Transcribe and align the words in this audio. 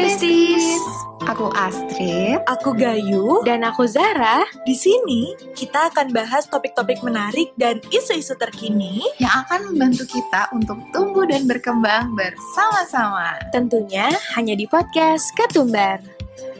Besties. 0.00 0.80
Aku 1.28 1.52
Astrid. 1.52 2.40
Aku 2.48 2.72
Gayu. 2.72 3.44
Dan 3.44 3.60
aku 3.68 3.84
Zara. 3.84 4.48
Di 4.64 4.72
sini 4.72 5.36
kita 5.52 5.92
akan 5.92 6.08
bahas 6.16 6.48
topik-topik 6.48 7.04
menarik 7.04 7.52
dan 7.60 7.84
isu-isu 7.92 8.32
terkini 8.40 9.04
yang 9.20 9.44
akan 9.44 9.68
membantu 9.68 10.08
kita 10.08 10.48
untuk 10.56 10.80
tumbuh 10.96 11.28
dan 11.28 11.44
berkembang 11.44 12.16
bersama-sama. 12.16 13.36
Tentunya 13.52 14.08
hanya 14.40 14.56
di 14.56 14.64
podcast 14.64 15.36
Ketumbar. 15.36 16.00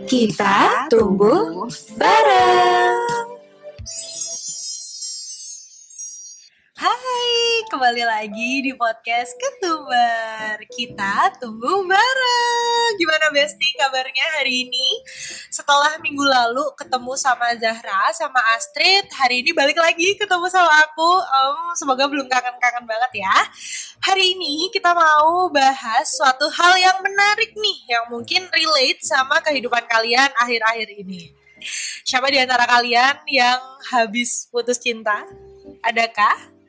Kita 0.04 0.84
tumbuh 0.93 1.64
bareng. 1.96 3.09
Kembali 7.71 8.02
lagi 8.02 8.66
di 8.66 8.75
podcast 8.75 9.30
Ketumbar. 9.39 10.59
Kita 10.75 11.30
tumbuh 11.39 11.86
bareng. 11.86 12.91
Gimana 12.98 13.30
Besti 13.30 13.79
kabarnya 13.79 14.43
hari 14.43 14.67
ini? 14.67 14.99
Setelah 15.54 15.94
minggu 16.03 16.18
lalu 16.18 16.67
ketemu 16.75 17.14
sama 17.14 17.54
Zahra, 17.63 18.11
sama 18.11 18.43
Astrid, 18.58 19.07
hari 19.14 19.46
ini 19.46 19.54
balik 19.54 19.79
lagi 19.79 20.18
ketemu 20.18 20.50
sama 20.50 20.67
aku. 20.82 21.22
Um, 21.22 21.71
semoga 21.79 22.11
belum 22.11 22.27
kangen-kangen 22.27 22.91
banget 22.91 23.22
ya. 23.22 23.39
Hari 24.02 24.35
ini 24.35 24.66
kita 24.75 24.91
mau 24.91 25.46
bahas 25.55 26.11
suatu 26.11 26.50
hal 26.50 26.75
yang 26.75 26.99
menarik 27.07 27.55
nih, 27.55 27.79
yang 27.86 28.11
mungkin 28.11 28.50
relate 28.50 28.99
sama 29.07 29.39
kehidupan 29.46 29.86
kalian 29.86 30.35
akhir-akhir 30.43 31.07
ini. 31.07 31.30
Siapa 32.02 32.34
di 32.34 32.42
antara 32.42 32.66
kalian 32.66 33.14
yang 33.30 33.62
habis 33.94 34.50
putus 34.50 34.83
cinta? 34.83 35.22
Adakah? 35.86 36.59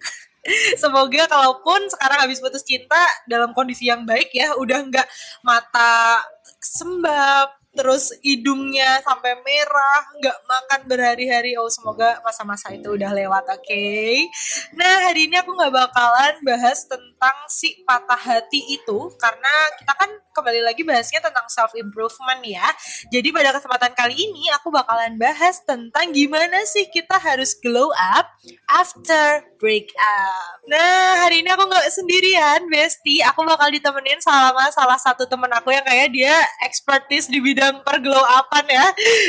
Semoga 0.82 1.30
kalaupun 1.30 1.86
sekarang 1.94 2.26
habis 2.26 2.42
putus 2.42 2.66
cinta 2.66 2.98
dalam 3.30 3.54
kondisi 3.54 3.86
yang 3.86 4.02
baik 4.10 4.34
ya, 4.34 4.58
udah 4.58 4.80
nggak 4.90 5.08
mata 5.46 6.26
sembab, 6.58 7.61
terus 7.72 8.12
hidungnya 8.20 9.00
sampai 9.04 9.40
merah, 9.44 10.02
nggak 10.20 10.38
makan 10.48 10.82
berhari-hari. 10.88 11.56
Oh 11.56 11.72
semoga 11.72 12.20
masa-masa 12.24 12.72
itu 12.76 12.92
udah 12.92 13.12
lewat, 13.16 13.48
oke? 13.48 13.64
Okay? 13.64 14.28
Nah 14.76 15.08
hari 15.08 15.32
ini 15.32 15.40
aku 15.40 15.56
nggak 15.56 15.72
bakalan 15.72 16.36
bahas 16.44 16.84
tentang 16.88 17.38
si 17.48 17.84
patah 17.88 18.20
hati 18.20 18.76
itu 18.76 19.00
karena 19.20 19.54
kita 19.80 19.94
kan 19.96 20.12
kembali 20.32 20.64
lagi 20.64 20.82
bahasnya 20.88 21.20
tentang 21.20 21.46
self 21.52 21.76
improvement 21.76 22.40
ya. 22.44 22.64
Jadi 23.12 23.30
pada 23.36 23.56
kesempatan 23.56 23.92
kali 23.94 24.16
ini 24.16 24.48
aku 24.56 24.72
bakalan 24.72 25.20
bahas 25.20 25.60
tentang 25.64 26.12
gimana 26.16 26.64
sih 26.68 26.88
kita 26.88 27.20
harus 27.20 27.56
glow 27.60 27.92
up 27.96 28.32
after 28.72 29.44
break 29.62 29.92
up. 30.00 30.66
Nah 30.66 31.28
hari 31.28 31.46
ini 31.46 31.50
aku 31.54 31.70
nggak 31.70 31.88
sendirian, 31.94 32.66
Besti. 32.66 33.22
Aku 33.30 33.46
bakal 33.46 33.70
ditemenin 33.70 34.18
sama 34.24 34.72
salah 34.74 34.98
satu 34.98 35.30
temen 35.30 35.52
aku 35.54 35.70
yang 35.70 35.86
kayak 35.86 36.10
dia 36.10 36.34
expertise 36.66 37.30
di 37.30 37.38
bidang 37.38 37.61
perglow 37.86 38.26
upan 38.26 38.66
ya. 38.66 38.86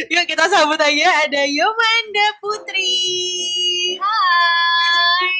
Yuk 0.08 0.24
kita 0.24 0.48
sambut 0.48 0.80
aja 0.80 1.28
ada 1.28 1.42
Yomanda 1.44 2.26
Putri. 2.40 2.88
Hai. 4.00 5.30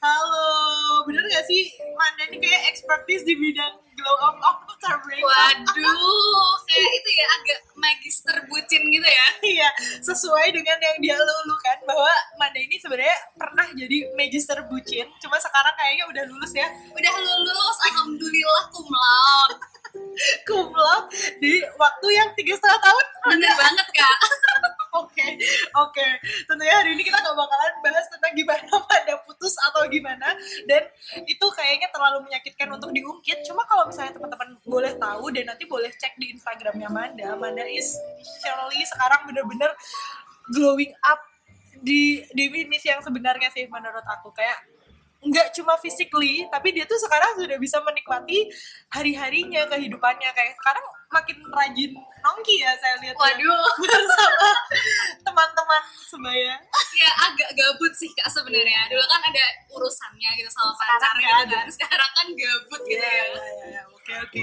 Halo, 0.00 1.04
bener 1.04 1.20
gak 1.28 1.44
sih 1.44 1.68
Manda 1.92 2.24
ini 2.32 2.40
kayak 2.40 2.72
expertise 2.72 3.20
di 3.20 3.36
bidang 3.36 3.76
glow 3.92 4.16
up 4.24 4.40
after 4.40 4.96
break 5.04 5.20
up? 5.20 5.28
Waduh, 5.28 6.56
kayak 6.64 6.92
itu 6.96 7.10
ya 7.12 7.26
agak 7.36 7.60
magister 7.76 8.36
bucin 8.48 8.82
gitu 8.88 9.04
ya. 9.04 9.26
Iya, 9.44 9.68
sesuai 10.00 10.56
dengan 10.56 10.80
yang 10.80 10.98
dia 11.04 11.16
lulukan 11.20 11.78
bahwa 11.84 12.08
Manda 12.40 12.56
ini 12.56 12.80
sebenarnya 12.80 13.18
pernah 13.36 13.68
jadi 13.76 14.08
magister 14.16 14.56
bucin, 14.72 15.04
cuma 15.20 15.36
sekarang 15.36 15.76
kayaknya 15.76 16.04
udah 16.08 16.24
lulus 16.32 16.52
ya. 16.56 16.68
Udah 16.96 17.14
lulus, 17.20 17.76
alhamdulillah 17.92 18.64
cum 18.72 18.88
laude. 18.88 19.69
Laude 20.80 21.08
di 21.38 21.62
waktu 21.78 22.06
yang 22.12 22.28
tiga 22.34 22.52
setengah 22.56 22.80
tahun. 22.80 23.04
Bener 23.34 23.52
banget 23.54 23.86
kak. 23.94 24.18
Oke, 24.90 25.22
oke. 25.78 26.06
Tentunya 26.50 26.74
hari 26.74 26.98
ini 26.98 27.06
kita 27.06 27.14
gak 27.14 27.38
bakalan 27.38 27.74
bahas 27.78 28.10
tentang 28.10 28.34
gimana 28.34 28.74
pada 28.90 29.22
putus 29.22 29.54
atau 29.70 29.86
gimana. 29.86 30.34
Dan 30.66 30.82
itu 31.30 31.46
kayaknya 31.54 31.94
terlalu 31.94 32.26
menyakitkan 32.26 32.66
untuk 32.74 32.90
diungkit. 32.90 33.46
Cuma 33.46 33.62
kalau 33.70 33.86
misalnya 33.86 34.18
teman-teman 34.18 34.58
boleh 34.66 34.90
tahu 34.98 35.30
dan 35.30 35.54
nanti 35.54 35.70
boleh 35.70 35.94
cek 35.94 36.18
di 36.18 36.34
Instagramnya 36.34 36.90
Manda. 36.90 37.38
Manda 37.38 37.62
is 37.70 37.94
Shirley 38.42 38.82
sekarang 38.82 39.30
bener-bener 39.30 39.70
glowing 40.50 40.90
up 41.06 41.22
di 41.78 42.26
definisi 42.34 42.90
yang 42.90 42.98
sebenarnya 42.98 43.46
sih 43.54 43.70
menurut 43.70 44.02
aku. 44.10 44.34
Kayak 44.34 44.58
nggak 45.20 45.52
cuma 45.52 45.76
physically 45.76 46.48
tapi 46.48 46.72
dia 46.72 46.88
tuh 46.88 46.96
sekarang 46.96 47.36
sudah 47.36 47.60
bisa 47.60 47.76
menikmati 47.84 48.48
hari-harinya 48.88 49.68
kehidupannya 49.68 50.32
kayak 50.32 50.56
sekarang 50.56 50.80
makin 51.12 51.36
rajin 51.52 51.92
nongki 52.24 52.62
ya 52.64 52.72
saya 52.80 52.96
lihat 53.04 53.12
Waduh. 53.18 53.68
bersama 53.84 54.48
teman-teman 55.20 55.82
sebaya 56.08 56.54
ya 56.96 57.10
agak 57.28 57.50
gabut 57.56 57.92
sih 57.96 58.10
kak 58.12 58.28
sebenarnya. 58.28 58.88
Dulu 58.92 59.00
kan 59.00 59.20
ada 59.24 59.44
urusannya 59.72 60.30
gitu 60.36 60.50
sama 60.52 60.72
pacar 60.76 61.14
gitu 61.16 61.44
kan. 61.48 61.66
Sekarang 61.70 62.10
kan 62.12 62.26
gabut 62.36 62.80
gitu 62.84 63.00
Iya, 63.00 63.08
ya. 63.08 63.24
iya, 63.24 63.40
iya, 63.40 63.66
iya. 63.72 63.82
Oke 64.10 64.42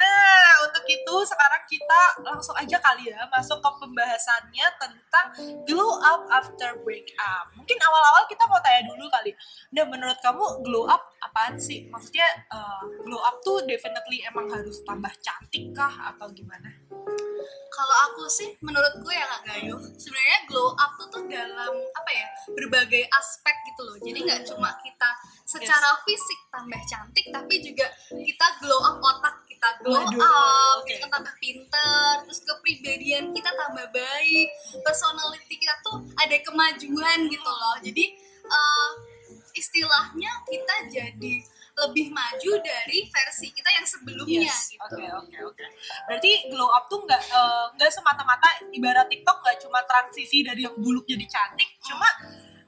Nah 0.00 0.64
untuk 0.64 0.84
itu 0.88 1.14
sekarang 1.28 1.62
kita 1.68 2.00
langsung 2.24 2.56
aja 2.56 2.80
kali 2.80 3.12
ya 3.12 3.20
masuk 3.28 3.60
ke 3.60 3.70
pembahasannya 3.84 4.66
tentang 4.80 5.26
glow 5.68 6.00
up 6.00 6.24
after 6.32 6.80
break 6.88 7.12
up. 7.20 7.52
Mungkin 7.52 7.76
awal-awal 7.84 8.24
kita 8.32 8.48
mau 8.48 8.56
tanya 8.64 8.88
dulu 8.88 9.04
kali. 9.12 9.36
Nah 9.76 9.84
menurut 9.92 10.16
kamu 10.24 10.64
glow 10.64 10.88
up 10.88 11.04
apaan 11.20 11.60
sih? 11.60 11.84
Maksudnya 11.92 12.24
eh, 12.48 12.84
glow 13.04 13.20
up 13.20 13.44
tuh 13.44 13.60
definitely 13.68 14.24
emang 14.24 14.48
harus 14.48 14.80
tambah 14.88 15.12
cantik 15.20 15.76
kah 15.76 15.92
atau 16.16 16.32
gimana? 16.32 16.72
Kalau 17.74 17.96
aku 18.10 18.30
sih, 18.30 18.54
menurutku 18.62 19.10
ya 19.10 19.26
Kak 19.26 19.42
Gayu, 19.50 19.74
sebenarnya 19.98 20.38
glow 20.46 20.78
up 20.78 20.94
tuh 20.94 21.08
tuh 21.10 21.22
dalam 21.26 21.74
apa 21.74 22.10
ya 22.14 22.26
berbagai 22.54 23.02
aspek 23.10 23.56
gitu 23.66 23.82
loh. 23.82 23.96
Jadi 23.98 24.18
nggak 24.22 24.42
cuma 24.46 24.70
kita 24.78 25.10
secara 25.42 25.98
fisik 26.06 26.38
tambah 26.54 26.78
cantik, 26.86 27.26
tapi 27.34 27.54
juga 27.66 27.90
kita 28.14 28.46
glow 28.62 28.78
up 28.78 29.02
otak 29.02 29.42
kita 29.50 29.68
glow 29.82 30.06
Waduh, 30.06 30.22
up, 30.22 30.84
oke. 30.84 30.92
kita 30.92 31.06
tambah 31.10 31.34
pinter, 31.42 32.10
terus 32.22 32.40
kepribadian 32.46 33.34
kita 33.34 33.50
tambah 33.58 33.86
baik, 33.90 34.48
personality 34.86 35.54
kita 35.58 35.74
tuh 35.82 35.98
ada 36.14 36.36
kemajuan 36.46 37.18
gitu 37.26 37.50
loh. 37.50 37.76
Jadi 37.82 38.04
eh, 38.44 38.90
istilahnya 39.54 40.30
kita 40.46 40.74
jadi 40.90 41.34
lebih 41.74 42.14
maju 42.14 42.52
dari 42.62 43.02
versi 43.10 43.50
kita 43.50 43.66
yang 43.74 43.86
sebelumnya 43.86 44.46
Yes. 44.46 44.70
gitu. 44.70 44.84
Oke 44.86 45.04
oke 45.10 45.36
oke. 45.50 45.64
Berarti 46.06 46.30
glow 46.46 46.70
up 46.70 46.86
tuh 46.86 47.02
nggak 47.02 47.22
eh, 47.34 47.66
nggak 47.74 47.90
semata-mata 47.90 48.46
ibarat 48.70 49.10
TikTok 49.10 49.42
nggak 49.42 49.58
cuma 49.58 49.82
transisi 49.82 50.46
dari 50.46 50.62
yang 50.62 50.76
buluk 50.78 51.02
jadi 51.02 51.26
cantik, 51.26 51.66
cuma 51.82 52.06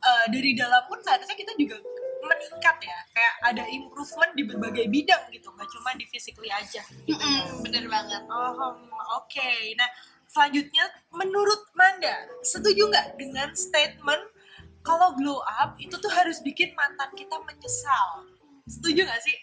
eh, 0.03 0.27
dari 0.31 0.59
dalam 0.59 0.83
pun 0.91 0.99
seharusnya 0.99 1.39
kita 1.39 1.55
juga 1.55 1.79
meningkat 2.27 2.77
ya. 2.83 2.99
Kayak 3.15 3.35
ada 3.47 3.65
improvement 3.71 4.33
di 4.35 4.43
berbagai 4.43 4.87
bidang 4.91 5.31
gitu, 5.31 5.55
nggak 5.55 5.71
cuma 5.71 5.95
di 5.95 6.05
physically 6.11 6.51
aja. 6.51 6.83
Mm-mm, 7.07 7.63
bener 7.63 7.87
banget. 7.87 8.23
Oh, 8.27 8.75
oke. 9.23 9.51
Nah, 9.79 9.89
selanjutnya 10.27 10.83
menurut 11.15 11.71
Manda, 11.79 12.27
setuju 12.43 12.91
nggak 12.91 13.15
dengan 13.15 13.55
statement 13.55 14.35
kalau 14.83 15.15
glow 15.15 15.43
up 15.43 15.79
itu 15.79 15.95
tuh 15.99 16.11
harus 16.11 16.43
bikin 16.43 16.75
mantan 16.75 17.11
kita 17.15 17.39
menyesal? 17.47 18.27
Setuju 18.67 19.07
nggak 19.07 19.23
sih? 19.23 19.37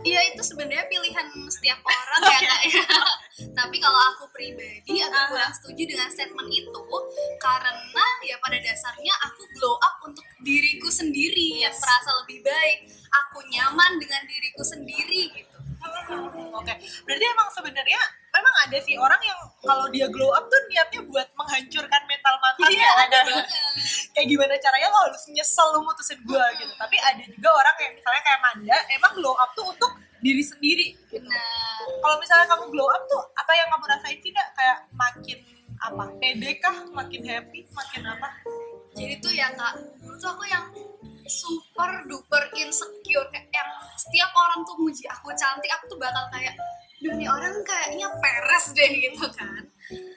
Iya 0.00 0.20
itu 0.32 0.40
sebenarnya 0.46 0.86
pilihan 0.86 1.26
setiap 1.50 1.82
orang 1.82 2.22
ya 2.24 2.38
kak 2.46 2.62
ya. 2.70 2.84
Tapi 3.58 3.76
kalau 3.82 4.00
aku 4.14 4.24
pribadi 4.32 5.02
agak 5.02 5.34
kurang 5.34 5.52
setuju 5.52 5.82
dengan 5.92 6.08
statement 6.08 6.48
itu 6.48 6.82
karena 7.42 8.06
ya 8.22 8.36
pada 8.38 8.56
dasarnya 8.62 9.14
aku 9.28 9.42
glow 9.58 9.76
up 9.82 9.98
untuk 10.06 10.24
diriku 10.46 10.88
sendiri 10.88 11.58
yang 11.60 11.74
Yes. 11.74 11.82
merasa 11.82 12.10
lebih 12.24 12.40
baik. 12.46 12.78
Aku 13.10 13.42
nyaman 13.50 13.98
dengan 13.98 14.22
diriku 14.24 14.62
sendiri 14.62 15.34
gitu. 15.34 15.56
Oke, 16.54 16.74
berarti 17.04 17.24
emang 17.24 17.48
sebenarnya 17.50 18.00
memang 18.30 18.54
ada 18.66 18.78
sih 18.82 18.94
orang 18.94 19.20
yang 19.22 19.38
kalau 19.60 19.86
dia 19.90 20.06
glow 20.06 20.30
up 20.32 20.46
tuh 20.46 20.60
niatnya 20.70 21.02
buat 21.06 21.28
menghancurkan 21.34 22.02
mental 22.06 22.34
mantannya. 22.38 22.78
Iya 22.78 22.90
ada 23.06 23.18
kayak 24.14 24.26
gimana 24.30 24.54
caranya 24.58 24.88
lo 24.88 24.98
harus 25.10 25.22
nyesel 25.30 25.68
lo 25.74 25.80
mutusin 25.82 26.18
gue 26.22 26.44
gitu. 26.62 26.72
Tapi 26.78 26.96
ada 26.98 27.22
juga 27.26 27.50
orang 27.50 27.76
yang 27.82 27.92
misalnya 27.98 28.22
kayak 28.22 28.40
Manda, 28.40 28.78
emang 28.94 29.12
glow 29.18 29.34
up 29.36 29.50
tuh 29.54 29.66
untuk 29.68 29.92
diri 30.22 30.42
sendiri. 30.44 30.86
Gitu. 31.10 31.26
Nah 31.26 31.82
Kalau 32.00 32.16
misalnya 32.22 32.46
kamu 32.48 32.64
glow 32.70 32.88
up 32.88 33.02
tuh 33.10 33.22
apa 33.36 33.52
yang 33.54 33.68
kamu 33.72 33.84
rasain 33.90 34.18
sih 34.22 34.30
Ndak? 34.30 34.48
Kayak 34.54 34.78
makin 34.94 35.38
apa? 35.80 36.04
Pede 36.20 36.50
kah? 36.60 36.76
Makin 36.92 37.22
happy? 37.24 37.60
Makin 37.72 38.02
apa? 38.04 38.28
jadi 38.94 39.14
tuh 39.22 39.32
ya 39.34 39.48
kak 39.54 39.74
tuh 40.18 40.28
aku 40.28 40.44
yang 40.50 40.66
super 41.30 41.90
duper 42.10 42.42
insecure 42.58 43.28
kayak 43.30 43.46
yang 43.54 43.70
setiap 43.94 44.30
orang 44.34 44.66
tuh 44.66 44.76
muji 44.82 45.06
aku 45.06 45.30
cantik 45.38 45.70
aku 45.78 45.94
tuh 45.94 45.98
bakal 46.00 46.26
kayak 46.34 46.54
duh 47.10 47.18
nih 47.18 47.26
orang 47.26 47.58
kayaknya 47.66 48.06
peres 48.22 48.70
deh 48.70 48.86
gitu 48.86 49.26
kan. 49.34 49.66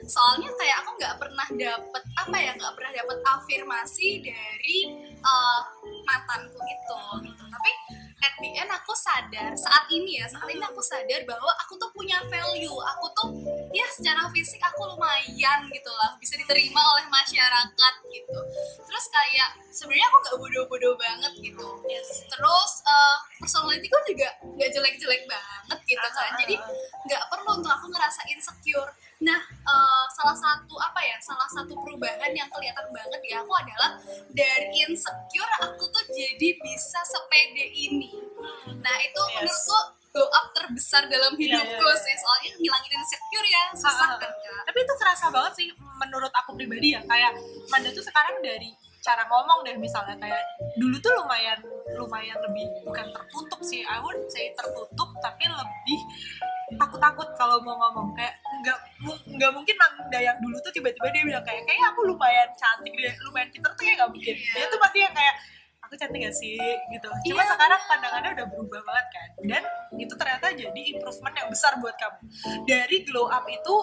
Soalnya 0.06 0.46
kayak 0.54 0.86
aku 0.86 0.90
nggak 0.94 1.16
pernah 1.18 1.46
dapet 1.50 2.02
apa 2.14 2.36
ya 2.38 2.52
nggak 2.54 2.74
pernah 2.78 2.92
dapet 2.94 3.18
afirmasi 3.26 4.22
dari 4.22 4.78
eh, 5.18 5.60
mantanku 6.06 6.54
itu 6.62 7.00
gitu. 7.26 7.42
Tapi 7.50 7.70
at 8.22 8.34
the 8.38 8.50
end 8.54 8.70
aku 8.70 8.94
sadar 8.94 9.50
saat 9.58 9.90
ini 9.90 10.22
ya 10.22 10.30
saat 10.30 10.46
ini 10.46 10.62
aku 10.62 10.78
sadar 10.78 11.26
bahwa 11.26 11.50
aku 11.66 11.74
tuh 11.82 11.90
punya 11.90 12.22
value. 12.30 12.78
Aku 12.94 13.06
tuh 13.18 13.28
ya 13.74 13.90
secara 13.90 14.30
fisik 14.30 14.62
aku 14.62 14.94
lumayan 14.94 15.66
gitu 15.74 15.90
lah 15.98 16.14
bisa 16.22 16.38
diterima 16.38 16.78
oleh 16.94 17.10
masyarakat 17.10 17.94
gitu. 18.06 18.38
Terus 18.86 19.04
kayak 19.10 19.50
sebenarnya 19.74 20.06
aku 20.06 20.16
nggak 20.22 20.36
bodoh-bodoh 20.38 20.94
banget 20.94 21.32
gitu. 21.42 21.66
Terus 22.30 22.72
uh, 22.86 23.18
personality 23.42 23.90
juga 23.90 24.28
nggak 24.40 24.70
jelek-jelek 24.70 25.22
banget 25.26 25.78
gitu 25.90 26.08
kan. 26.14 26.30
Jadi 26.38 26.54
nggak 27.10 27.22
perlu 27.26 27.50
untuk 27.58 27.72
aku 27.74 27.86
ngerasa 27.90 28.22
insecure. 28.30 28.90
Nah 29.26 29.40
uh, 29.66 30.04
salah 30.14 30.36
satu 30.38 30.74
apa 30.78 31.00
ya 31.02 31.16
salah 31.18 31.48
satu 31.50 31.74
perubahan 31.74 32.30
yang 32.30 32.46
kelihatan 32.54 32.86
banget 32.94 33.20
di 33.20 33.30
aku 33.34 33.52
adalah 33.58 33.98
dari 34.30 34.70
insecure 34.86 35.52
aku 35.58 35.90
tuh 35.90 36.04
jadi 36.14 36.48
bisa 36.62 37.00
sepede 37.02 37.66
ini. 37.74 38.14
Nah 38.78 38.96
itu 39.02 39.20
Yes. 39.34 39.42
menurutku 39.42 39.78
glow 40.14 40.30
up 40.30 40.46
terbesar 40.54 41.10
dalam 41.10 41.34
hidupku 41.34 41.74
iya, 41.74 41.90
iya. 41.90 42.04
sih. 42.06 42.14
Soalnya 42.14 42.50
ngilangin 42.62 42.92
insecure 43.02 43.48
ya 43.50 43.62
susah 43.74 44.06
Ah, 44.06 44.14
ah, 44.14 44.18
kan 44.22 44.30
tapi 44.64 44.78
itu 44.80 44.94
kerasa 44.96 45.26
banget 45.30 45.52
sih 45.54 45.68
menurut 46.02 46.32
aku 46.34 46.54
pribadi 46.54 46.94
ya. 46.94 47.00
Kayak 47.04 47.34
Manda 47.70 47.90
tuh 47.90 48.02
sekarang 48.02 48.38
dari 48.42 48.74
cara 49.04 49.20
ngomong 49.28 49.60
deh 49.68 49.76
misalnya 49.76 50.16
kayak 50.16 50.40
dulu 50.80 50.96
tuh 50.96 51.12
lumayan 51.12 51.60
lumayan 51.92 52.40
lebih 52.40 52.64
bukan 52.88 53.04
tertutup 53.12 53.60
sih 53.60 53.84
I 53.84 54.00
would 54.00 54.16
say 54.32 54.48
tertutup 54.56 55.12
tapi 55.20 55.44
lebih 55.44 56.00
takut-takut 56.80 57.28
kalau 57.36 57.60
mau 57.60 57.76
ngomong 57.76 58.16
kayak 58.16 58.40
nggak 58.64 58.78
nggak 59.36 59.50
mungkin 59.52 59.76
Manda 59.76 60.18
yang 60.18 60.40
dulu 60.40 60.56
tuh 60.64 60.72
tiba-tiba 60.72 61.12
dia 61.12 61.20
bilang 61.20 61.44
kayak 61.44 61.68
kayak 61.68 61.92
aku 61.92 62.08
lumayan 62.08 62.48
cantik 62.56 62.96
deh 62.96 63.12
lumayan 63.28 63.52
pinter 63.52 63.70
tuh 63.76 63.84
kayak 63.84 64.00
nggak 64.00 64.10
mungkin 64.10 64.34
Iya. 64.40 64.52
dia 64.56 64.66
tuh 64.72 64.80
pasti 64.80 64.98
yang 65.04 65.12
kayak 65.12 65.34
aku 65.84 65.94
cantik 66.00 66.20
gak 66.24 66.32
sih 66.32 66.56
gitu 66.96 67.08
cuma 67.28 67.44
Iya. 67.44 67.52
sekarang 67.52 67.80
pandangannya 67.84 68.30
udah 68.40 68.46
berubah 68.48 68.80
banget 68.88 69.06
kan 69.12 69.28
dan 69.44 69.62
itu 70.00 70.14
ternyata 70.16 70.46
jadi 70.56 70.80
improvement 70.96 71.36
yang 71.36 71.48
besar 71.52 71.76
buat 71.76 71.92
kamu 72.00 72.18
dari 72.64 72.96
glow 73.04 73.28
up 73.28 73.44
itu 73.44 73.74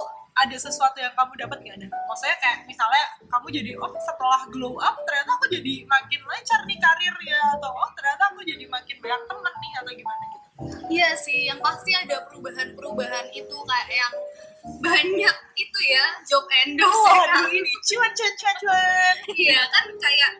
ada 0.41 0.57
sesuatu 0.57 0.97
yang 0.97 1.13
kamu 1.13 1.33
dapat 1.38 1.57
gak 1.61 1.75
ada 1.77 1.88
maksudnya 2.09 2.38
kayak 2.41 2.57
misalnya 2.65 3.03
kamu 3.29 3.47
jadi 3.53 3.71
oh 3.77 3.91
setelah 4.01 4.41
glow 4.49 4.75
up 4.81 4.97
ternyata 5.05 5.31
aku 5.38 5.45
jadi 5.53 5.73
makin 5.85 6.21
lancar 6.25 6.59
nih 6.65 6.77
karirnya 6.81 7.39
atau 7.57 7.71
oh 7.71 7.89
ternyata 7.93 8.23
aku 8.33 8.41
jadi 8.41 8.65
makin 8.65 8.97
banyak 8.97 9.21
temen 9.29 9.53
nih 9.61 9.73
atau 9.77 9.93
gimana 9.93 10.23
gitu? 10.27 10.41
Iya 10.91 11.09
sih, 11.17 11.49
yang 11.49 11.57
pasti 11.57 11.89
ada 11.95 12.21
perubahan-perubahan 12.29 13.33
itu 13.33 13.55
kayak 13.65 13.89
yang 13.89 14.13
banyak 14.77 15.38
itu 15.57 15.79
ya 15.89 16.05
job 16.29 16.45
endorse 16.45 17.01
ya 17.01 17.13
kan? 17.17 17.17
waduh 17.17 17.49
ini 17.49 17.71
cuan 17.81 18.11
cuan 18.13 18.33
cuan 18.38 18.55
cuan. 18.61 19.15
Iya 19.33 19.61
kan 19.73 19.85
kayak 19.97 20.31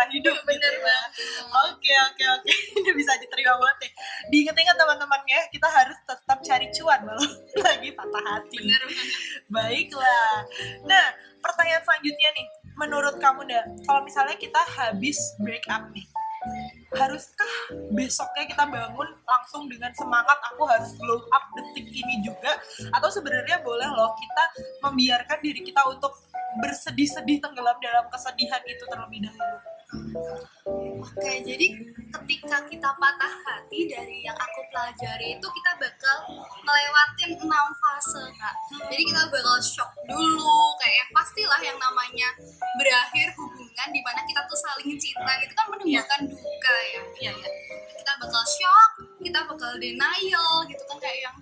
bisa 0.00 0.16
hidup 0.16 0.36
Bener 0.48 0.72
gitu 0.80 0.88
ya. 0.88 1.00
Oke 1.68 1.92
oke 1.92 2.24
oke 2.40 2.52
ini 2.80 2.90
bisa 2.96 3.12
diterima 3.20 3.52
banget 3.60 3.76
nih. 3.84 3.92
Diingat-ingat 4.32 4.76
teman-teman 4.80 5.20
ya 5.28 5.40
kita 5.52 5.68
harus 5.68 5.98
tetap 6.08 6.38
cari 6.40 6.66
cuan 6.72 7.00
walau 7.04 7.28
lagi 7.68 7.90
patah 7.92 8.24
hati. 8.24 8.56
Bener. 8.64 8.82
Baiklah. 9.52 10.34
Nah 10.88 11.06
pertanyaan 11.44 11.84
selanjutnya 11.84 12.28
nih, 12.32 12.46
menurut 12.80 13.14
kamu 13.20 13.44
dah 13.44 13.64
kalau 13.84 14.00
misalnya 14.08 14.36
kita 14.40 14.60
habis 14.80 15.20
break 15.44 15.68
up 15.68 15.84
nih, 15.92 16.08
haruskah 16.96 17.52
besoknya 17.92 18.48
kita 18.48 18.64
bangun 18.64 19.08
langsung 19.28 19.68
dengan 19.68 19.92
semangat 19.92 20.40
aku 20.48 20.64
harus 20.64 20.96
glow 20.96 21.20
up 21.28 21.44
detik 21.52 21.92
ini 21.92 22.24
juga 22.24 22.56
atau 22.96 23.12
sebenarnya 23.12 23.60
boleh 23.60 23.88
loh 23.92 24.16
kita 24.16 24.44
membiarkan 24.88 25.38
diri 25.44 25.60
kita 25.60 25.84
untuk 25.92 26.16
bersedih-sedih 26.58 27.38
tenggelam 27.38 27.78
dalam 27.78 28.10
kesedihan 28.10 28.62
itu 28.66 28.82
terlebih 28.90 29.22
dahulu. 29.22 29.69
Oke, 31.00 31.32
jadi 31.42 31.66
ketika 32.14 32.62
kita 32.70 32.90
patah 32.94 33.34
hati 33.42 33.90
dari 33.90 34.22
yang 34.22 34.36
aku 34.38 34.60
pelajari 34.70 35.34
itu 35.34 35.46
kita 35.50 35.72
bakal 35.82 36.16
ngelewatin 36.62 37.30
enam 37.42 37.66
fase 37.74 38.22
kak. 38.38 38.54
Jadi 38.86 39.02
kita 39.02 39.26
bakal 39.26 39.58
shock 39.58 39.90
dulu, 40.06 40.78
kayak 40.78 40.96
yang 41.02 41.10
pastilah 41.10 41.60
yang 41.64 41.78
namanya 41.80 42.28
berakhir 42.78 43.34
hubungan 43.34 43.88
di 43.90 44.00
mana 44.06 44.20
kita 44.22 44.40
tuh 44.46 44.58
saling 44.62 44.94
cinta 44.94 45.32
itu 45.42 45.52
kan 45.58 45.66
menimbulkan 45.74 46.20
duka 46.30 46.76
ya. 46.94 47.02
Iya 47.18 47.30
iya. 47.34 47.50
Kita 47.98 48.12
bakal 48.22 48.42
shock, 48.46 48.90
kita 49.18 49.40
bakal 49.50 49.72
denial 49.82 50.52
gitu 50.70 50.82
kan 50.86 50.98
kayak 51.02 51.18
yang 51.26 51.36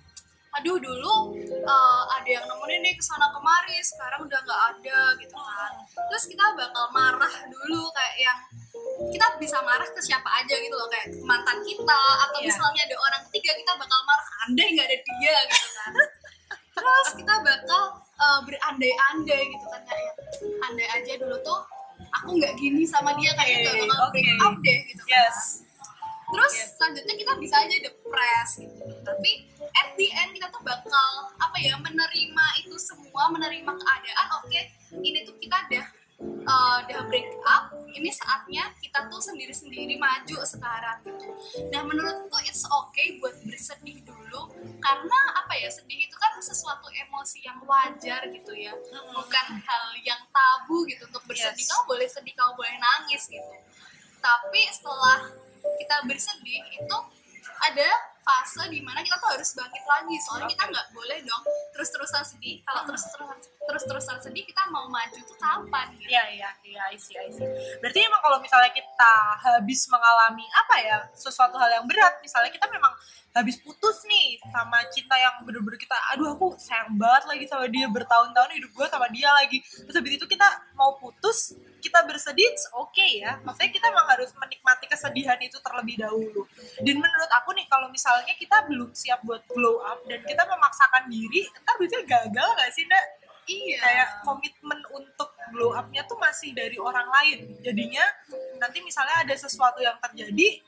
aduh 0.58 0.76
dulu 0.76 1.14
eh, 1.48 2.02
ada 2.10 2.28
yang 2.28 2.44
nemenin 2.44 2.80
nih 2.82 2.94
ke 2.94 3.04
sana 3.04 3.30
kemari 3.30 3.78
sekarang 3.80 4.20
udah 4.20 4.40
nggak 4.40 4.60
ada 4.72 5.00
gitu 5.16 5.34
kan 5.34 5.72
terus 6.04 6.24
kita 6.26 6.44
bakal 6.52 6.90
marah 6.90 7.34
dulu 7.46 7.86
kayak 7.90 8.16
yang 8.18 8.38
kita 9.08 9.26
bisa 9.38 9.58
marah 9.60 9.86
ke 9.86 10.00
siapa 10.00 10.26
aja 10.36 10.54
gitu 10.54 10.74
loh 10.74 10.88
kayak 10.88 11.06
mantan 11.22 11.62
kita 11.62 12.00
atau 12.20 12.38
Iya. 12.38 12.46
misalnya 12.48 12.82
ada 12.84 12.96
orang 12.98 13.22
ketiga 13.28 13.52
kita 13.54 13.72
bakal 13.74 14.00
marah 14.04 14.28
andai 14.44 14.66
nggak 14.72 14.86
ada 14.86 14.96
dia 14.98 15.36
gitu 15.46 15.68
kan 15.72 15.92
terus 16.74 17.08
kita 17.14 17.34
bakal 17.40 17.82
eh, 18.16 18.40
berandai-andai 18.44 19.42
gitu 19.48 19.66
kan 19.68 19.82
kayak 19.84 20.12
andai 20.64 20.88
aja 20.88 21.12
dulu 21.16 21.36
tuh 21.40 21.60
aku 22.12 22.28
nggak 22.34 22.54
gini 22.54 22.82
sama 22.82 23.14
dia 23.14 23.30
kayak 23.34 23.58
Oke, 23.60 23.70
gak 23.74 23.86
bakal 23.86 24.08
break 24.10 24.26
oke. 24.28 24.44
up 24.44 24.54
deh 24.60 24.78
gitu 24.86 25.02
kan 25.04 25.14
Yes. 25.14 25.38
terus 26.28 26.52
Yes. 26.52 26.68
selanjutnya 26.74 27.14
kita 27.16 27.32
bisa 27.36 27.56
aja 27.58 27.76
depres 27.80 28.50
gitu 28.56 28.84
tapi 29.00 29.32
the 29.98 30.08
end 30.14 30.30
kita 30.32 30.46
tuh 30.54 30.62
bakal 30.62 31.10
apa 31.42 31.56
ya 31.58 31.74
menerima 31.76 32.46
itu 32.62 32.78
semua 32.78 33.28
menerima 33.34 33.72
keadaan 33.74 34.26
oke 34.40 34.60
ini 35.02 35.26
tuh 35.26 35.34
kita 35.42 35.58
udah 35.68 35.86
uh, 36.22 36.76
udah 36.86 37.00
break 37.10 37.30
up 37.46 37.70
ini 37.94 38.10
saatnya 38.14 38.70
kita 38.78 39.10
tuh 39.10 39.18
sendiri 39.18 39.50
sendiri 39.50 39.98
maju 39.98 40.38
sekarang 40.46 41.02
gitu. 41.02 41.26
Nah 41.74 41.82
menurutku 41.82 42.38
it's 42.46 42.62
okay 42.66 43.18
buat 43.18 43.34
bersedih 43.42 44.02
dulu 44.06 44.54
karena 44.78 45.18
apa 45.34 45.52
ya 45.58 45.66
sedih 45.70 46.06
itu 46.06 46.14
kan 46.14 46.38
sesuatu 46.38 46.86
emosi 46.90 47.42
yang 47.42 47.58
wajar 47.66 48.22
gitu 48.30 48.52
ya 48.54 48.70
bukan 49.10 49.46
hal 49.62 49.84
yang 50.06 50.22
tabu 50.30 50.86
gitu 50.86 51.06
untuk 51.10 51.24
bersedih 51.26 51.64
Yes. 51.66 51.70
kamu 51.74 51.82
boleh 51.90 52.08
sedih 52.08 52.34
kamu 52.38 52.52
boleh 52.54 52.74
nangis 52.78 53.22
gitu. 53.26 53.54
Tapi 54.18 54.60
setelah 54.70 55.30
kita 55.78 55.96
bersedih 56.06 56.62
itu 56.74 56.98
ada 57.58 57.90
fase 58.20 58.66
di 58.68 58.82
mana 58.82 59.00
kita 59.00 59.16
tuh 59.16 59.30
harus 59.32 59.50
bangkit 59.54 59.84
lagi 59.86 60.16
soalnya 60.20 60.48
kita 60.50 60.64
nggak 60.68 60.86
boleh 60.92 61.18
dong 61.24 61.42
terus-terusan 61.72 62.22
sedih 62.26 62.60
kalau 62.66 62.82
terus-terusan 62.90 63.38
terus-terusan 63.68 64.16
sedih 64.20 64.44
kita 64.44 64.62
mau 64.68 64.88
maju 64.90 65.18
tuh 65.22 65.38
kapan 65.38 65.86
gitu 65.96 66.08
Iya 66.08 66.24
iya 66.32 66.50
iya 66.64 66.82
I 66.88 66.96
see, 66.96 67.14
I 67.20 67.28
see. 67.28 67.44
Berarti 67.84 68.00
emang 68.00 68.24
kalau 68.24 68.40
misalnya 68.40 68.72
kita 68.72 69.12
habis 69.44 69.84
mengalami 69.92 70.46
apa 70.56 70.74
ya 70.80 70.96
sesuatu 71.12 71.60
hal 71.60 71.68
yang 71.76 71.84
berat, 71.84 72.16
misalnya 72.24 72.48
kita 72.48 72.64
memang 72.72 72.96
habis 73.36 73.60
putus 73.60 74.02
nih 74.08 74.40
sama 74.50 74.82
cinta 74.90 75.14
yang 75.14 75.44
bener-bener 75.44 75.78
kita, 75.78 75.94
aduh 76.10 76.34
aku 76.34 76.56
sayang 76.58 76.96
banget 76.96 77.28
lagi 77.28 77.44
sama 77.46 77.68
dia 77.70 77.86
bertahun-tahun 77.86 78.50
hidup 78.56 78.72
gue 78.72 78.86
sama 78.88 79.06
dia 79.12 79.30
lagi. 79.30 79.62
Terus 79.62 79.94
habis 79.94 80.12
itu 80.16 80.26
kita 80.26 80.48
mau 80.74 80.96
putus, 80.98 81.54
kita 81.78 82.02
bersedih, 82.08 82.50
it's 82.50 82.66
okay 82.72 83.22
ya. 83.22 83.38
Maksudnya 83.46 83.70
kita 83.70 83.86
memang 83.94 84.08
harus 84.10 84.32
menikmati 84.34 84.90
kesedihan 84.90 85.38
itu 85.38 85.60
terlebih 85.62 86.02
dahulu. 86.02 86.48
Dan 86.82 86.98
menurut 86.98 87.30
aku 87.36 87.54
nih 87.54 87.68
kalau 87.70 87.92
misalnya 87.92 88.17
kita 88.26 88.66
belum 88.66 88.90
siap 88.96 89.20
buat 89.22 89.44
glow 89.50 89.82
up 89.84 90.02
dan 90.08 90.22
kita 90.24 90.42
memaksakan 90.48 91.06
diri, 91.06 91.46
ntar 91.62 91.74
biasanya 91.78 92.04
gagal 92.06 92.48
gak 92.58 92.70
sih, 92.74 92.84
Nda? 92.86 93.02
iya 93.48 93.80
kayak 93.80 94.08
komitmen 94.28 94.80
untuk 94.92 95.32
glow 95.50 95.72
up-nya 95.72 96.04
tuh 96.04 96.20
masih 96.20 96.52
dari 96.52 96.76
orang 96.76 97.08
lain. 97.08 97.56
Jadinya 97.64 98.04
nanti 98.60 98.84
misalnya 98.84 99.24
ada 99.24 99.34
sesuatu 99.34 99.80
yang 99.80 99.96
terjadi 100.04 100.60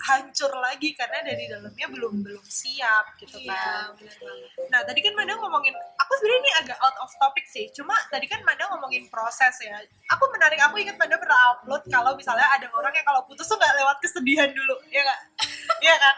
hancur 0.00 0.48
lagi 0.58 0.96
karena 0.96 1.20
dari 1.20 1.44
dalamnya 1.50 1.86
belum 1.90 2.24
belum 2.24 2.44
siap 2.46 3.20
gitu 3.20 3.36
iya 3.42 3.52
kan. 3.52 3.98
bener 3.98 4.16
banget 4.16 4.50
Nah 4.70 4.80
tadi 4.86 5.00
kan 5.02 5.12
Manda 5.18 5.34
ngomongin, 5.36 5.74
aku 5.98 6.12
sebenarnya 6.16 6.40
ini 6.40 6.50
agak 6.64 6.78
out 6.80 6.96
of 7.04 7.10
topic 7.20 7.44
sih. 7.50 7.68
Cuma 7.74 7.92
tadi 8.08 8.24
kan 8.30 8.40
Manda 8.46 8.70
ngomongin 8.70 9.10
proses 9.12 9.54
ya. 9.60 9.76
Aku 10.16 10.24
menarik, 10.32 10.62
aku 10.62 10.80
ingat 10.80 10.96
Manda 10.96 11.20
pernah 11.20 11.38
upload 11.52 11.82
kalau 11.90 12.16
misalnya 12.16 12.46
ada 12.48 12.66
orang 12.72 12.94
yang 12.94 13.04
kalau 13.04 13.26
putus 13.28 13.44
tuh 13.44 13.58
nggak 13.58 13.76
lewat 13.76 13.96
kesedihan 14.00 14.50
dulu, 14.54 14.76
ya 14.88 15.04
nggak? 15.04 15.20
Iya 15.80 15.96
kan? 15.96 16.16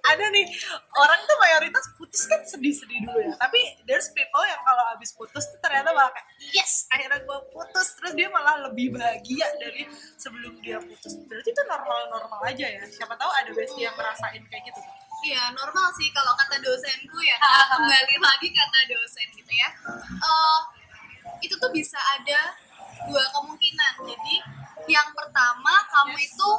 ada 0.00 0.24
nih 0.30 0.46
orang 0.92 1.20
tuh 1.22 1.36
mayoritas 1.38 1.84
putus 1.94 2.26
kan 2.26 2.40
sedih-sedih 2.42 3.02
dulu 3.02 3.18
ya. 3.20 3.34
Tapi 3.36 3.58
there's 3.84 4.10
people 4.10 4.42
yang 4.42 4.58
kalau 4.62 4.82
habis 4.90 5.10
putus 5.12 5.46
tuh 5.46 5.58
ternyata 5.58 5.90
malah 5.90 6.10
kayak 6.10 6.26
yes 6.50 6.86
akhirnya 6.88 7.20
gue 7.20 7.38
putus 7.50 7.94
terus 7.94 8.12
dia 8.14 8.26
malah 8.26 8.58
lebih 8.66 8.94
bahagia 8.94 9.46
dari 9.58 9.86
sebelum 10.16 10.58
dia 10.58 10.78
putus. 10.78 11.14
Berarti 11.26 11.50
itu 11.50 11.62
normal-normal 11.62 12.40
aja 12.46 12.66
ya. 12.66 12.82
Siapa 12.86 13.14
tahu 13.14 13.30
ada 13.30 13.50
bestie 13.50 13.84
yang 13.84 13.94
ngerasain 13.94 14.42
kayak 14.46 14.64
gitu. 14.66 14.80
Iya 15.20 15.52
normal 15.52 15.92
sih 15.94 16.08
kalau 16.10 16.32
kata 16.32 16.56
dosenku 16.58 17.18
ya 17.20 17.36
Kak. 17.36 17.66
kembali 17.76 18.16
lagi 18.18 18.48
kata 18.50 18.78
dosen 18.88 19.26
gitu 19.36 19.52
ya 19.52 19.68
Eh, 20.16 20.58
itu 21.40 21.54
tuh 21.56 21.68
bisa 21.68 22.00
ada 22.16 22.56
dua 23.04 23.24
kemungkinan 23.32 23.94
jadi 24.04 24.36
yang 24.88 25.08
pertama 25.12 25.72
kamu 25.88 26.16
Yes. 26.16 26.32
itu 26.32 26.50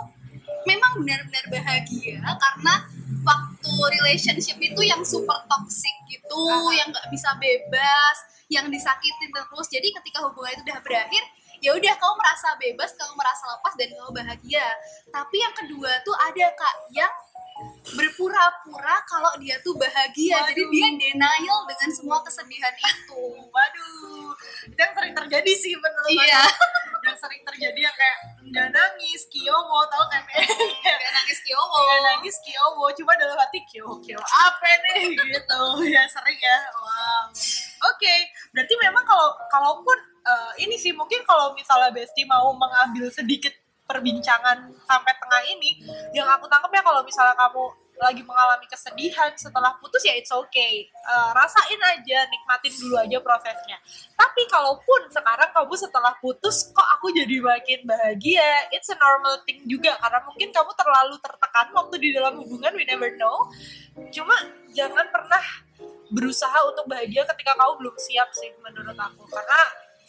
memang 0.63 1.01
benar-benar 1.01 1.45
bahagia 1.49 2.21
karena 2.21 2.73
waktu 3.21 3.71
relationship 4.01 4.57
itu 4.57 4.81
yang 4.81 5.01
super 5.05 5.37
toxic 5.45 5.93
gitu, 6.09 6.41
Ah. 6.49 6.73
yang 6.73 6.89
nggak 6.89 7.07
bisa 7.09 7.29
bebas, 7.37 8.17
yang 8.49 8.65
disakitin 8.67 9.29
terus. 9.29 9.67
Jadi 9.69 9.93
ketika 9.93 10.25
hubungan 10.25 10.51
itu 10.57 10.63
udah 10.65 10.79
berakhir, 10.81 11.23
ya 11.61 11.71
udah 11.71 11.93
kamu 11.95 12.13
merasa 12.17 12.47
bebas, 12.57 12.89
kamu 12.97 13.13
merasa 13.13 13.43
lepas 13.47 13.73
dan 13.77 13.89
kamu 13.93 14.11
bahagia. 14.11 14.67
Tapi 15.07 15.35
yang 15.37 15.53
kedua 15.53 15.91
tuh 16.01 16.15
ada 16.17 16.45
kak 16.51 16.75
yang 16.91 17.13
berpura-pura 17.93 18.97
kalau 19.05 19.31
dia 19.37 19.61
tuh 19.61 19.77
bahagia. 19.77 20.41
Jadi 20.49 20.61
Waduh. 20.65 20.73
dia 20.73 20.87
denial 20.97 21.59
dengan 21.69 21.89
semua 21.93 22.17
kesedihan 22.25 22.73
itu. 22.73 23.23
Waduh, 23.45 24.33
itu 24.65 24.79
yang 24.79 24.93
sering 24.97 25.13
terjadi 25.13 25.51
sih 25.53 25.73
menurut 25.77 26.09
Iya. 26.09 26.41
Yang 27.05 27.17
sering 27.21 27.41
terjadi 27.45 27.79
yang 27.81 27.95
kayak 27.95 28.17
nggak 28.51 28.69
nangis, 28.75 29.23
kiowo, 29.31 29.79
tau 29.87 30.03
kan? 30.11 30.23
Gak 30.27 31.11
nangis 31.15 31.39
kiowo. 31.47 31.77
Nggak 31.87 32.01
nangis 32.03 32.35
kiowo, 32.43 32.85
cuma 32.99 33.15
dalam 33.15 33.39
hati 33.39 33.63
kiowo, 33.65 33.95
kiowo 34.03 34.21
apa 34.21 34.67
nih 34.67 35.15
gitu. 35.31 35.61
Ya 35.87 36.03
sering 36.11 36.39
ya, 36.39 36.57
wow. 36.75 37.23
Oke, 37.95 38.13
berarti 38.51 38.73
memang 38.77 39.07
kalau 39.07 39.31
kalaupun 39.47 39.97
eh, 40.27 40.51
ini 40.67 40.75
sih 40.75 40.91
mungkin 40.91 41.23
kalau 41.23 41.55
misalnya 41.55 41.89
Besti 41.95 42.27
mau 42.27 42.51
mengambil 42.53 43.07
sedikit 43.09 43.55
perbincangan 43.87 44.71
sampai 44.87 45.13
tengah 45.17 45.41
ini, 45.51 45.83
yang 46.15 46.27
aku 46.27 46.47
tangkap 46.47 46.71
ya 46.71 46.83
kalau 46.83 47.01
misalnya 47.03 47.35
kamu 47.35 47.63
lagi 48.01 48.25
mengalami 48.25 48.65
kesedihan 48.65 49.29
setelah 49.37 49.77
putus 49.77 50.01
ya 50.01 50.17
it's 50.17 50.33
okay. 50.33 50.89
Eh, 50.89 51.29
rasain 51.37 51.77
aja, 51.77 52.25
nikmatin 52.27 52.73
dulu 52.81 52.97
aja 52.97 53.17
prosesnya. 53.21 53.77
Tapi 54.17 54.41
kalaupun 54.49 55.07
sekarang 55.13 55.53
kamu 55.53 55.73
setelah 55.77 56.13
putus 56.17 56.73
kok 56.73 56.89
aku 56.97 57.13
jadi 57.13 57.37
makin 57.37 57.85
bahagia, 57.85 58.73
it's 58.73 58.89
a 58.89 58.97
normal 58.97 59.37
thing 59.45 59.61
juga 59.69 59.93
karena 60.01 60.19
mungkin 60.25 60.49
kamu 60.49 60.71
terlalu 60.73 61.15
tertekan 61.21 61.67
waktu 61.77 61.95
di 62.01 62.09
dalam 62.17 62.33
hubungan, 62.41 62.73
we 62.73 62.83
never 62.89 63.13
know. 63.21 63.45
Cuma 64.09 64.33
jangan 64.73 65.05
pernah 65.13 65.45
berusaha 66.11 66.57
untuk 66.67 66.91
bahagia 66.91 67.23
ketika 67.23 67.55
kamu 67.55 67.73
belum 67.79 67.95
siap 67.95 68.29
sih 68.35 68.51
menurut 68.59 68.97
aku 68.99 69.23
karena 69.31 69.61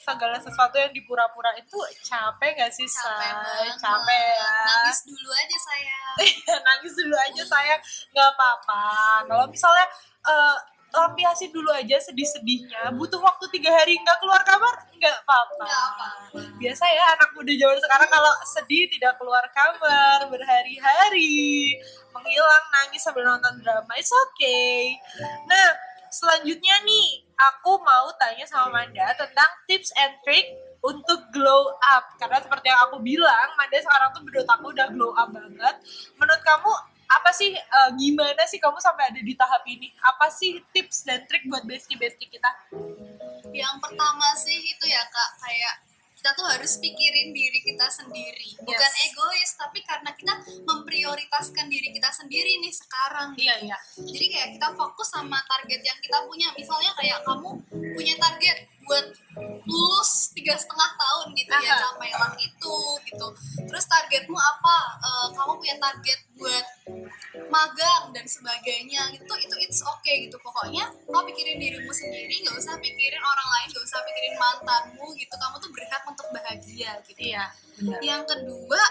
segala 0.02 0.37
sesuatu 0.42 0.75
yang 0.76 0.90
dipura-pura 0.90 1.54
itu 1.54 1.78
capek 2.02 2.59
gak 2.59 2.73
sih 2.75 2.85
Capek 2.85 3.30
banget. 3.30 3.75
capek 3.78 4.23
ya. 4.35 4.50
Nangis 4.66 4.99
dulu 5.06 5.30
aja 5.30 5.56
sayang. 5.62 6.14
nangis 6.66 6.92
dulu 6.99 7.14
aja 7.14 7.42
sayang. 7.47 7.80
Nggak 8.11 8.28
apa-apa. 8.35 8.82
Kalau 9.30 9.44
misalnya 9.47 9.87
eh, 10.26 10.56
lampiasin 10.92 11.49
dulu 11.49 11.73
aja 11.73 11.97
sedih-sedihnya 12.04 12.92
butuh 13.00 13.16
waktu 13.16 13.49
tiga 13.49 13.73
hari 13.73 13.97
nggak 13.97 14.18
keluar 14.21 14.44
kamar 14.44 14.75
nggak 15.00 15.16
apa-apa. 15.25 15.68
Biasa 16.61 16.85
ya 16.85 17.04
anak 17.16 17.32
muda 17.32 17.49
zaman 17.56 17.78
sekarang 17.80 18.09
kalau 18.12 18.32
sedih 18.44 18.85
tidak 18.92 19.16
keluar 19.16 19.40
kamar 19.56 20.28
berhari-hari 20.28 21.80
menghilang 22.12 22.64
nangis 22.76 23.00
sambil 23.00 23.25
nonton 23.25 23.56
drama 23.64 23.92
it's 23.97 24.12
okay. 24.12 25.00
Nah 25.49 25.73
selanjutnya 26.12 26.76
nih 26.85 27.25
aku 27.40 27.80
mau 27.80 28.12
tanya 28.21 28.44
sama 28.44 28.85
Manda 28.85 29.01
tips 29.82 29.90
and 29.98 30.14
trick 30.22 30.46
untuk 30.78 31.26
glow 31.34 31.74
up. 31.90 32.14
Karena 32.22 32.38
seperti 32.38 32.70
yang 32.70 32.86
aku 32.86 33.02
bilang 33.02 33.50
Manda 33.58 33.82
sekarang 33.82 34.14
tuh 34.14 34.22
menurut 34.22 34.46
aku 34.46 34.70
udah 34.70 34.86
glow 34.94 35.10
up 35.18 35.34
banget. 35.34 35.74
Menurut 36.14 36.42
kamu 36.46 36.70
apa 37.10 37.34
sih 37.34 37.50
eh, 37.58 37.90
gimana 37.98 38.46
sih 38.46 38.62
kamu 38.62 38.78
sampai 38.78 39.10
ada 39.10 39.18
di 39.18 39.34
tahap 39.34 39.66
ini? 39.66 39.90
Apa 40.06 40.30
sih 40.30 40.62
tips 40.70 41.02
dan 41.02 41.26
trik 41.26 41.50
buat 41.50 41.66
bestie 41.66 41.98
bestie 41.98 42.30
kita? 42.30 42.46
Yang 43.50 43.74
pertama 43.82 44.38
sih 44.38 44.54
itu 44.54 44.86
ya 44.86 45.02
kak. 45.10 45.30
Kayak 45.42 45.74
kita 46.22 46.38
tuh 46.38 46.46
harus 46.46 46.78
pikirin 46.78 47.34
diri 47.34 47.58
kita 47.66 47.90
sendiri. 47.90 48.54
Bukan 48.62 48.78
Yes. 48.94 49.10
egois 49.10 49.50
tapi 49.58 49.82
karena 49.82 50.14
kita 50.14 50.38
memprioritaskan 50.62 51.66
diri 51.66 51.90
kita 51.90 52.14
sendiri 52.14 52.62
nih 52.62 52.70
sekarang 52.70 53.34
iya 53.34 53.58
iya. 53.58 53.74
Jadi 53.98 54.30
kayak 54.30 54.48
kita 54.54 54.70
fokus 54.78 55.10
sama 55.10 55.42
target 55.50 55.82
yang 55.82 55.98
kita 55.98 56.22
punya. 56.22 56.54
Misalnya 56.54 56.94
kayak 56.94 57.26
kamu 57.26 57.58
punya 57.74 58.14
target 58.22 58.70
buat 58.86 59.06
lulus 59.66 60.30
tiga 60.30 60.54
setengah 60.54 60.90
tahun 60.94 61.26
gitu 61.34 61.54
ya 61.58 61.74
Aha. 61.74 61.90
capailah 61.90 62.32
itu 62.38 62.76
gitu. 63.02 63.26
Terus 63.66 63.84
targetmu 63.90 64.38
apa? 64.38 64.78
Eh, 65.02 65.26
kamu 65.34 65.52
punya 65.58 65.76
target 65.82 66.18
buat 66.38 66.66
magang 67.48 68.12
dan 68.12 68.26
sebagainya 68.28 69.16
gitu. 69.16 69.24
Itu 69.24 69.54
it's 69.60 69.80
okay 69.80 70.28
gitu. 70.28 70.36
Pokoknya 70.40 70.84
kau 71.08 71.24
pikirin 71.24 71.56
dirimu 71.56 71.92
sendiri 71.92 72.44
nggak 72.44 72.56
usah 72.60 72.76
pikirin 72.76 73.22
orang 73.22 73.48
lain 73.58 73.66
nggak 73.72 73.84
usah 73.88 74.00
pikirin 74.04 74.34
mantanmu 74.36 75.06
gitu. 75.16 75.34
Kamu 75.34 75.56
tuh 75.60 75.70
berhak 75.72 76.02
untuk 76.04 76.26
bahagia 76.32 76.90
gitu. 77.08 77.20
Iya 77.20 77.44
benar. 77.80 77.98
Yang 78.04 78.22
kedua 78.36 78.82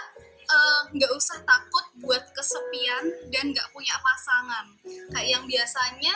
eh, 0.42 0.80
nggak 0.98 1.12
usah 1.14 1.38
takut 1.46 1.84
buat 2.02 2.24
kesepian 2.34 3.04
dan 3.30 3.44
nggak 3.54 3.68
punya 3.70 3.94
pasangan. 4.02 4.66
Kayak 5.14 5.28
yang 5.38 5.44
biasanya 5.46 6.14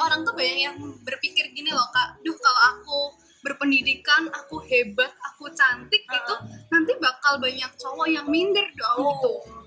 orang 0.00 0.24
tuh 0.24 0.32
banyak 0.32 0.60
yang 0.72 0.76
berpikir 1.04 1.52
gini 1.52 1.68
loh 1.68 1.88
kak. 1.92 2.16
Duh 2.24 2.36
kalau 2.40 2.62
aku 2.76 3.00
berpendidikan 3.42 4.30
aku 4.30 4.62
hebat 4.70 5.10
aku 5.18 5.50
cantik 5.50 6.06
gitu 6.06 6.34
nanti 6.70 6.94
bakal 7.02 7.42
banyak 7.42 7.66
cowok 7.74 8.06
yang 8.06 8.26
minder 8.30 8.62
dong. 8.78 9.02
Oh. 9.02 9.10
gitu 9.18 9.61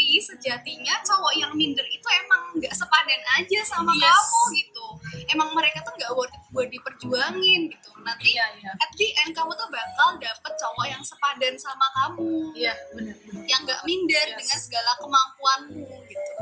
tapi 0.00 0.16
sejatinya 0.16 0.96
cowok 1.04 1.36
yang 1.36 1.52
minder 1.52 1.84
itu 1.84 2.08
emang 2.24 2.56
nggak 2.56 2.72
sepadan 2.72 3.20
aja 3.36 3.60
sama 3.68 3.92
Yes. 3.92 4.08
kamu 4.08 4.40
gitu. 4.56 4.86
Emang 5.28 5.52
mereka 5.52 5.84
tuh 5.84 5.92
nggak 5.92 6.08
worth 6.16 6.32
it 6.32 6.40
buat 6.56 6.72
diperjuangin 6.72 7.68
gitu. 7.68 7.88
Nanti 8.00 8.32
iya 8.32 8.48
iya. 8.56 8.72
at 8.80 8.88
the 8.96 9.12
end 9.20 9.36
kamu 9.36 9.52
tuh 9.60 9.68
bakal 9.68 10.16
dapet 10.16 10.52
cowok 10.56 10.86
yang 10.88 11.04
sepadan 11.04 11.52
sama 11.60 11.84
kamu. 12.00 12.32
Iya 12.56 12.72
benar 12.96 13.16
yang 13.44 13.60
gak 13.68 13.84
minder 13.84 14.24
Yes. 14.24 14.36
dengan 14.40 14.58
segala 14.64 14.90
kemampuanmu 15.04 15.84
gitu 16.08 16.32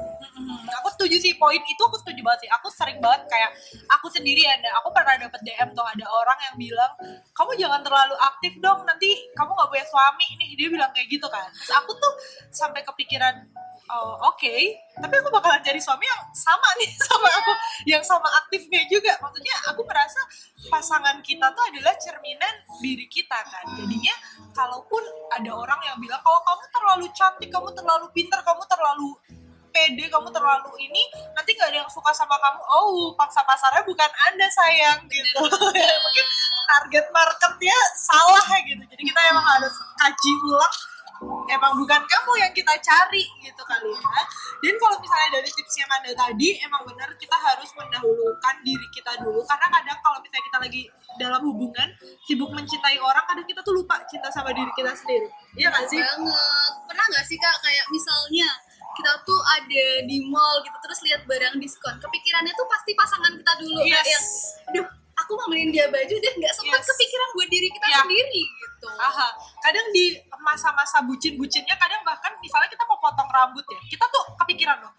Aku 0.66 0.88
setuju 0.94 1.16
sih 1.22 1.32
poin 1.38 1.60
itu 1.62 1.82
aku 1.82 1.96
setuju 2.00 2.20
banget 2.24 2.46
sih. 2.46 2.50
Aku 2.58 2.68
sering 2.72 2.98
banget 2.98 3.26
kayak 3.30 3.50
aku 3.92 4.10
sendiri 4.10 4.42
ada 4.46 4.78
aku 4.82 4.90
pernah 4.90 5.14
dapet 5.14 5.40
DM 5.46 5.70
tuh 5.76 5.86
ada 5.86 6.06
orang 6.10 6.38
yang 6.50 6.54
bilang 6.58 6.92
kamu 7.36 7.52
jangan 7.54 7.80
terlalu 7.84 8.14
aktif 8.18 8.52
dong 8.58 8.82
nanti 8.82 9.14
kamu 9.38 9.50
nggak 9.54 9.68
punya 9.70 9.86
suami. 9.86 10.26
Nih 10.40 10.50
dia 10.58 10.68
bilang 10.70 10.90
kayak 10.90 11.08
gitu 11.08 11.26
kan. 11.30 11.46
Terus 11.54 11.72
aku 11.78 11.90
tuh 11.94 12.12
sampai 12.50 12.82
kepikiran 12.82 13.46
oh, 13.92 14.14
oke 14.32 14.56
tapi 14.98 15.14
aku 15.14 15.28
bakalan 15.30 15.62
cari 15.62 15.80
suami 15.80 16.04
yang 16.04 16.22
sama 16.34 16.68
nih 16.82 16.90
sama 17.08 17.28
aku 17.30 17.52
yang 17.86 18.02
sama 18.04 18.28
aktifnya 18.44 18.82
juga. 18.90 19.14
Maksudnya 19.22 19.54
aku 19.70 19.82
merasa 19.86 20.20
pasangan 20.68 21.22
kita 21.22 21.54
tuh 21.54 21.64
adalah 21.70 21.94
cerminan 21.96 22.54
diri 22.82 23.06
kita 23.06 23.38
kan. 23.46 23.64
Jadinya 23.78 24.14
kalaupun 24.52 25.02
ada 25.38 25.50
orang 25.54 25.80
yang 25.86 25.96
bilang 26.02 26.20
kalau 26.20 26.40
kamu 26.42 26.64
terlalu 26.74 27.06
cantik 27.14 27.48
kamu 27.48 27.70
terlalu 27.72 28.06
pintar 28.10 28.40
kamu 28.42 28.62
terlalu 28.66 29.10
pede 29.70 30.04
kamu 30.08 30.28
terlalu 30.32 30.72
ini 30.80 31.02
nanti 31.32 31.54
nggak 31.54 31.68
ada 31.70 31.78
yang 31.84 31.90
suka 31.90 32.10
sama 32.12 32.36
kamu. 32.36 32.60
Oh 32.68 33.12
paksa 33.14 33.44
pasarnya 33.44 33.82
bukan 33.84 34.10
anda 34.30 34.48
sayang 34.50 35.04
gitu. 35.08 35.42
Mungkin 36.04 36.26
target 36.68 37.06
marketnya 37.10 37.78
salah 37.96 38.46
gitu. 38.64 38.82
Jadi 38.84 39.02
kita 39.02 39.20
emang 39.32 39.46
harus 39.46 39.74
kaji 39.96 40.32
ulang. 40.44 40.76
Emang 41.50 41.74
bukan 41.74 41.98
kamu 42.06 42.32
yang 42.38 42.52
kita 42.54 42.78
cari 42.78 43.26
gitu 43.42 43.62
kali 43.66 43.90
ya. 43.90 44.22
Dan 44.62 44.74
kalau 44.78 45.02
misalnya 45.02 45.42
dari 45.42 45.50
tipsnya 45.50 45.86
Manda 45.90 46.14
tadi 46.14 46.62
emang 46.62 46.86
benar 46.86 47.10
kita 47.18 47.34
harus 47.34 47.66
mendahulukan 47.74 48.54
diri 48.62 48.86
kita 48.94 49.18
dulu. 49.26 49.42
Karena 49.42 49.66
kadang 49.66 49.98
kalau 49.98 50.22
misalnya 50.22 50.44
kita 50.46 50.58
lagi 50.62 50.82
dalam 51.18 51.42
hubungan 51.42 51.88
sibuk 52.22 52.54
mencintai 52.54 53.02
orang 53.02 53.26
kadang 53.26 53.46
kita 53.50 53.60
tuh 53.66 53.74
lupa 53.82 53.98
cinta 54.06 54.30
sama 54.30 54.54
diri 54.54 54.70
kita 54.78 54.94
sendiri. 54.94 55.26
Iya 55.58 55.74
nggak 55.74 55.86
sih? 55.90 55.98
Banget. 55.98 56.72
Pernah 56.86 57.04
nggak 57.10 57.24
sih 57.26 57.36
kak 57.42 57.56
kayak 57.66 57.86
misalnya 57.90 58.48
kita 58.98 59.12
tuh 59.22 59.40
ada 59.54 59.86
di 60.04 60.18
mall 60.26 60.58
gitu 60.60 60.74
terus 60.82 60.98
lihat 61.06 61.22
barang 61.24 61.54
diskon. 61.56 61.94
Kepikirannya 61.96 62.52
tuh 62.52 62.66
pasti 62.66 62.92
pasangan 62.92 63.32
kita 63.32 63.52
dulu 63.62 63.78
kayak 63.80 64.02
yang 64.02 64.06
yes. 64.10 64.26
Aduh 64.68 64.86
aku 65.18 65.34
mau 65.34 65.46
beliin 65.50 65.70
dia 65.70 65.86
baju 65.86 66.14
deh 66.14 66.32
nggak 66.34 66.54
sempat 66.54 66.78
Yes. 66.78 66.88
kepikiran 66.88 67.28
buat 67.34 67.48
diri 67.48 67.68
kita 67.70 67.86
Iya. 67.86 67.98
sendiri 68.02 68.42
gitu. 68.46 68.88
Aha, 68.94 69.28
kadang 69.58 69.86
di 69.90 70.04
masa-masa 70.38 71.02
bucin-bucinnya 71.02 71.74
kadang 71.74 72.02
bahkan 72.02 72.30
misalnya 72.38 72.70
kita 72.70 72.86
mau 72.86 72.98
potong 72.98 73.26
rambut 73.26 73.66
ya, 73.66 73.80
kita 73.90 74.06
tuh 74.06 74.24
kepikiran 74.38 74.78
loh, 74.78 74.92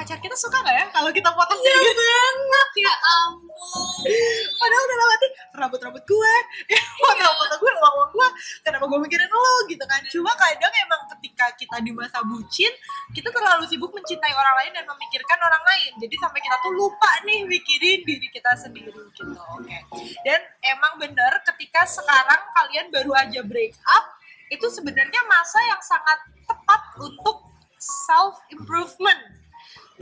pacar 0.00 0.16
kita 0.16 0.32
suka 0.32 0.64
nggak 0.64 0.76
ya 0.80 0.86
kalau 0.96 1.12
kita 1.12 1.28
potong 1.28 1.60
Iya 1.60 1.76
gitu? 1.76 2.00
banget. 2.00 2.68
Ya 2.80 2.94
ampun. 3.20 4.08
Padahal 4.56 4.82
udah 4.88 4.96
lewati 4.96 5.26
rambut-rambut 5.60 6.04
gue, 6.08 6.34
foto-foto 7.04 7.54
gue, 7.60 7.72
uang-uang 7.76 8.10
gue, 8.16 8.28
kenapa 8.64 8.84
gue 8.88 8.98
mikirin 9.04 9.28
lo 9.28 9.68
gitu 9.68 9.84
kan? 9.84 10.00
Cuma 10.08 10.32
kadang 10.40 10.72
emang 10.72 11.04
ketika 11.12 11.52
kita 11.60 11.76
di 11.84 11.92
masa 11.92 12.24
bucin, 12.24 12.72
kita 13.12 13.28
terlalu 13.28 13.68
sibuk 13.68 13.92
mencintai 13.92 14.32
orang 14.32 14.56
lain 14.64 14.72
dan 14.72 14.88
memikirkan 14.88 15.36
orang 15.36 15.60
lain, 15.68 15.92
jadi 16.00 16.14
sampai 16.16 16.40
kita 16.40 16.56
tuh 16.64 16.72
lupa 16.72 17.10
nih 17.28 17.44
mikirin 17.44 18.00
diri 18.08 18.28
kita 18.32 18.56
sendiri 18.56 18.88
gitu, 19.12 19.36
oke? 19.36 19.78
Dan 20.24 20.40
emang 20.64 20.96
bener 20.96 21.44
ketika 21.52 21.84
sekarang 21.84 22.40
kalian 22.56 22.88
baru 22.88 23.12
aja 23.20 23.44
break 23.44 23.76
up, 23.84 24.16
itu 24.48 24.64
sebenarnya 24.72 25.20
masa 25.28 25.60
yang 25.68 25.82
sangat 25.84 26.18
tepat 26.48 26.80
untuk 26.96 27.44
self 27.76 28.40
improvement 28.48 29.39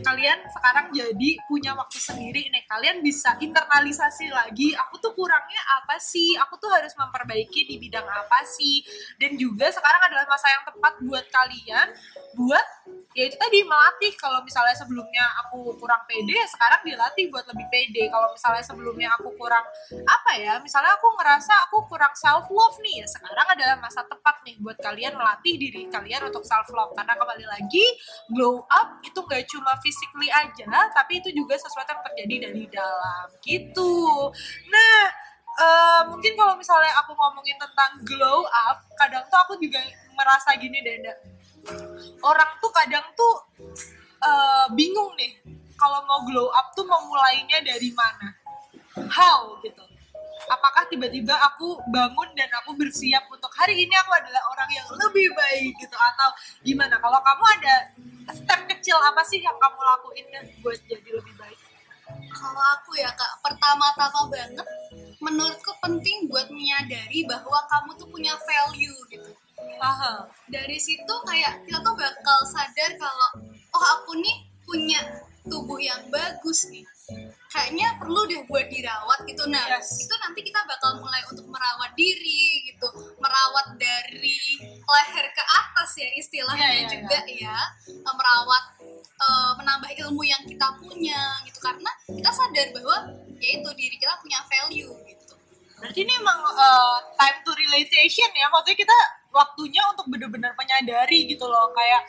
kalian 0.03 0.39
sekarang 0.51 0.87
jadi 0.95 1.31
punya 1.51 1.75
waktu 1.75 1.99
sendiri 1.99 2.49
nih 2.51 2.65
kalian 2.71 3.03
bisa 3.03 3.35
internalisasi 3.39 4.31
lagi 4.31 4.75
aku 4.75 5.03
tuh 5.03 5.13
kurangnya 5.15 5.63
apa 5.83 5.99
sih? 5.99 6.39
Aku 6.47 6.57
tuh 6.57 6.71
harus 6.71 6.95
memperbaiki 6.95 7.67
di 7.67 7.77
bidang 7.83 8.07
apa 8.07 8.47
sih? 8.47 8.83
Dan 9.19 9.35
juga 9.35 9.71
sekarang 9.75 10.03
adalah 10.07 10.27
masa 10.31 10.47
yang 10.51 10.65
tepat 10.67 10.95
buat 11.03 11.25
kalian 11.29 11.87
buat 12.39 12.67
ya 13.19 13.27
itu 13.27 13.35
tadi 13.35 13.67
melatih. 13.67 14.15
Kalau 14.15 14.39
misalnya 14.47 14.79
sebelumnya 14.79 15.27
aku 15.43 15.75
kurang 15.75 16.07
pede 16.07 16.39
ya 16.39 16.47
sekarang 16.47 16.87
dilatih 16.87 17.27
buat 17.35 17.43
lebih 17.51 17.67
pede. 17.67 18.07
Kalau 18.07 18.31
misalnya 18.31 18.63
sebelumnya 18.63 19.09
aku 19.19 19.35
kurang 19.35 19.67
apa 20.07 20.33
ya 20.39 20.55
misalnya 20.63 20.95
aku 20.95 21.11
ngerasa 21.19 21.67
aku 21.67 21.91
kurang 21.91 22.15
self 22.15 22.47
love 22.47 22.79
nih 22.79 23.03
ya 23.03 23.07
sekarang 23.11 23.47
adalah 23.51 23.77
masa 23.83 24.07
tepat 24.07 24.39
nih 24.47 24.55
buat 24.63 24.79
kalian 24.79 25.19
melatih 25.19 25.59
diri 25.59 25.91
kalian 25.91 26.31
untuk 26.31 26.47
self 26.47 26.71
love 26.71 26.95
karena 26.95 27.19
kembali 27.19 27.47
lagi 27.49 27.87
glow 28.31 28.63
up 28.71 29.03
itu 29.03 29.19
gak 29.27 29.45
cuma 29.51 29.75
physically 29.83 30.31
aja 30.31 30.93
tapi 30.95 31.19
itu 31.19 31.35
juga 31.35 31.59
sesuatu 31.59 31.91
yang 31.91 32.03
terjadi 32.07 32.35
dari 32.47 32.65
dalam. 32.71 33.27
Gitu. 33.43 33.99
Nah 34.71 34.99
uh, 35.59 36.03
mungkin 36.07 36.39
kalau 36.39 36.55
misalnya 36.55 36.95
aku 37.03 37.17
ngomongin 37.19 37.59
tentang 37.59 37.99
glow 38.07 38.47
up 38.47 38.79
kadang 38.95 39.27
tuh 39.27 39.41
aku 39.43 39.59
juga 39.59 39.83
merasa 40.15 40.55
gini 40.55 40.79
deh. 40.83 40.99
Orang 42.23 42.51
tuh 42.61 42.71
kadang 42.73 43.07
tuh 43.15 43.35
uh, 44.23 44.67
bingung 44.75 45.13
nih 45.19 45.39
kalau 45.79 46.03
mau 46.11 46.21
glow 46.27 46.51
up 46.51 46.75
tuh 46.75 46.85
memulainya 46.85 47.63
dari 47.63 47.95
mana? 47.95 48.35
How 49.09 49.55
gitu. 49.63 49.83
Apakah 50.49 50.89
tiba-tiba 50.89 51.37
aku 51.45 51.79
bangun 51.93 52.33
dan 52.35 52.49
aku 52.63 52.75
bersiap 52.75 53.29
untuk 53.29 53.53
hari 53.53 53.85
ini 53.85 53.95
aku 54.01 54.11
adalah 54.17 54.43
orang 54.51 54.71
yang 54.73 54.89
lebih 54.97 55.29
baik 55.37 55.77
gitu 55.79 55.95
atau 55.95 56.29
gimana? 56.65 56.97
Kalau 56.99 57.21
kamu 57.21 57.45
ada 57.61 57.75
step 58.33 58.61
kecil 58.67 58.97
apa 58.97 59.23
sih 59.29 59.39
yang 59.45 59.55
kamu 59.61 59.79
lakuin 59.79 60.27
buat 60.65 60.81
jadi 60.89 61.11
lebih 61.15 61.35
baik? 61.37 61.59
Kalau 62.33 62.65
aku 62.81 62.97
ya 62.97 63.13
kak 63.13 63.33
pertama-tama 63.45 64.33
banget 64.33 64.69
menurutku 65.21 65.73
penting 65.85 66.31
buat 66.31 66.49
menyadari 66.49 67.27
bahwa 67.29 67.59
kamu 67.69 67.91
tuh 68.01 68.09
punya 68.09 68.33
value 68.39 68.99
gitu 69.13 69.31
Aha. 69.79 70.27
dari 70.51 70.79
situ 70.79 71.15
kayak 71.23 71.63
kita 71.63 71.79
tuh 71.83 71.95
bakal 71.95 72.39
sadar 72.51 72.91
kalau 72.99 73.29
oh 73.75 73.85
aku 73.99 74.19
nih 74.19 74.37
punya 74.67 75.01
tubuh 75.49 75.81
yang 75.81 76.03
bagus 76.13 76.69
nih. 76.69 76.85
Kayaknya 77.49 77.97
perlu 77.97 78.29
deh 78.29 78.45
buat 78.45 78.69
dirawat 78.69 79.25
gitu. 79.25 79.49
Nah 79.49 79.65
Yes. 79.65 80.05
itu 80.05 80.13
nanti 80.21 80.45
kita 80.45 80.61
bakal 80.69 81.01
mulai 81.01 81.25
untuk 81.33 81.49
merawat 81.49 81.97
diri 81.97 82.69
gitu. 82.69 82.85
Merawat 83.17 83.81
dari 83.81 84.61
leher 84.85 85.27
ke 85.33 85.45
atas 85.47 85.91
ya 85.97 86.09
istilahnya 86.21 86.69
Iya, 86.69 86.77
iya, 86.85 86.89
juga 86.93 87.19
ya. 87.25 87.57
Eh, 87.89 88.13
merawat 88.13 88.65
eh, 89.01 89.53
menambah 89.57 89.91
ilmu 90.05 90.21
yang 90.21 90.43
kita 90.45 90.69
punya 90.77 91.41
gitu. 91.49 91.59
Karena 91.65 91.89
kita 92.05 92.29
sadar 92.29 92.69
bahwa 92.77 92.97
yaitu 93.41 93.71
diri 93.73 93.97
kita 93.97 94.13
punya 94.21 94.45
value 94.45 94.93
gitu. 95.09 95.33
Berarti 95.79 96.03
ini 96.03 96.13
emang 96.19 96.43
uh, 96.43 96.99
time 97.15 97.39
to 97.47 97.55
realization 97.55 98.27
ya, 98.35 98.51
maksudnya 98.51 98.83
kita 98.83 98.99
waktunya 99.39 99.83
untuk 99.95 100.11
benar-benar 100.11 100.59
menyadari 100.59 101.31
gitu 101.31 101.47
loh, 101.47 101.71
kayak 101.71 102.03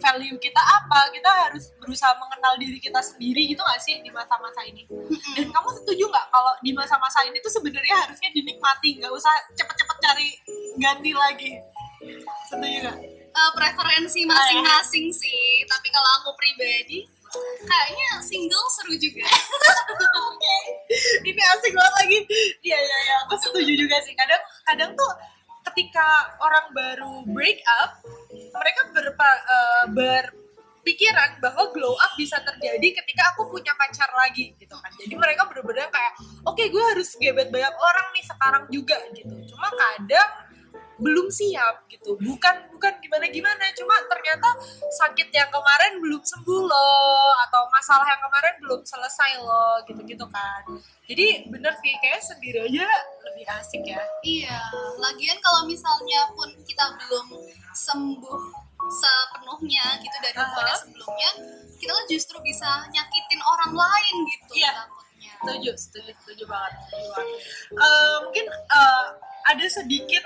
value 0.00 0.40
kita 0.40 0.60
apa, 0.60 1.12
kita 1.12 1.28
harus 1.28 1.72
berusaha 1.76 2.16
mengenal 2.16 2.56
diri 2.56 2.80
kita 2.80 3.00
sendiri 3.04 3.52
gitu 3.52 3.60
gak 3.60 3.80
sih 3.84 4.00
di 4.00 4.08
masa-masa 4.08 4.64
ini? 4.64 4.88
Dan 5.36 5.52
kamu 5.52 5.68
setuju 5.84 6.08
nggak 6.08 6.26
kalau 6.32 6.52
di 6.64 6.72
masa-masa 6.72 7.24
ini 7.28 7.36
tuh 7.44 7.52
sebenarnya 7.52 8.08
harusnya 8.08 8.32
dinikmati, 8.32 8.96
nggak 8.96 9.12
usah 9.12 9.32
cepet-cepet 9.52 9.96
cari 10.00 10.28
ganti 10.80 11.12
lagi? 11.12 11.52
Setuju 12.48 12.76
nggak? 12.88 13.20
Eh, 13.30 13.50
preferensi 13.54 14.26
masing-masing 14.26 15.06
sih 15.14 15.62
tapi 15.70 15.86
kalau 15.94 16.10
aku 16.18 16.34
pribadi 16.34 17.06
kayaknya 17.62 18.18
single 18.18 18.66
seru 18.74 18.90
juga 18.98 19.22
ini 21.30 21.38
asik 21.38 21.70
banget 21.70 21.94
lagi 21.94 22.18
iya 22.66 22.74
iya 22.74 22.98
iya 23.06 23.16
aku 23.22 23.38
setuju 23.38 23.70
juga 23.70 24.02
sih 24.02 24.18
kadang 24.18 24.42
kadang 24.66 24.90
tuh 24.98 25.12
ketika 25.80 26.36
orang 26.44 26.76
baru 26.76 27.24
break 27.32 27.64
up 27.80 28.04
mereka 28.52 28.80
berpa, 28.92 29.30
eh, 29.32 29.84
berpikiran 29.96 31.40
bahwa 31.40 31.72
glow 31.72 31.96
up 31.96 32.12
bisa 32.20 32.36
terjadi 32.44 33.00
ketika 33.00 33.32
aku 33.32 33.48
punya 33.48 33.72
pacar 33.80 34.12
lagi 34.12 34.52
gitu 34.60 34.76
kan. 34.76 34.92
Jadi 35.00 35.16
mereka 35.16 35.48
bener-bener 35.48 35.88
kayak 35.88 36.20
oke 36.44 36.60
gue 36.60 36.84
harus 36.92 37.16
gebet 37.16 37.48
banyak 37.48 37.72
orang 37.72 38.06
nih 38.12 38.24
sekarang 38.28 38.64
juga 38.68 39.00
gitu. 39.16 39.56
Cuma 39.56 39.72
kadang 39.72 40.52
belum 41.00 41.32
siap 41.32 41.88
gitu. 41.88 42.12
Bukan 42.20 42.76
bukan 42.76 42.92
gimana 43.00 43.24
gimana 43.32 43.64
cuma 43.72 43.96
ternyata 44.04 44.52
sakit 45.00 45.32
yang 45.32 45.48
kemarin 45.48 45.96
belum 45.96 46.20
sembuh 46.20 46.62
loh 46.68 47.32
atau 47.48 47.64
masalah 47.72 48.04
yang 48.04 48.20
kemarin 48.20 48.54
belum 48.60 48.80
selesai 48.84 49.40
loh 49.40 49.80
gitu 49.88 50.04
gitu 50.04 50.28
kan. 50.28 50.60
Jadi 51.08 51.48
bener 51.48 51.72
sih 51.80 51.96
kayak 52.04 52.20
sendiri 52.20 52.68
aja 52.68 52.84
lebih 53.40 53.56
asik 53.56 53.80
ya 53.88 54.04
iya 54.20 54.60
lagian 55.00 55.40
kalau 55.40 55.64
misalnya 55.64 56.28
pun 56.36 56.52
kita 56.68 56.92
belum 56.92 57.40
sembuh 57.72 58.40
sepenuhnya 58.76 59.96
gitu 60.04 60.16
dari 60.20 60.36
Aha. 60.36 60.44
hubungan 60.44 60.76
sebelumnya 60.76 61.30
kita 61.80 61.88
tuh 61.96 62.06
justru 62.12 62.36
bisa 62.44 62.84
nyakitin 62.92 63.40
orang 63.40 63.72
lain 63.72 64.14
gitu 64.28 64.60
Iya. 64.60 64.84
takutnya 64.84 65.32
setuju 65.40 65.70
setuju 65.72 66.10
setuju 66.20 66.44
banget 66.52 66.72
setuju 66.84 67.08
banget 67.16 67.36
Eh, 67.80 68.16
mungkin 68.28 68.46
eh, 68.52 69.06
ada 69.48 69.66
sedikit 69.72 70.24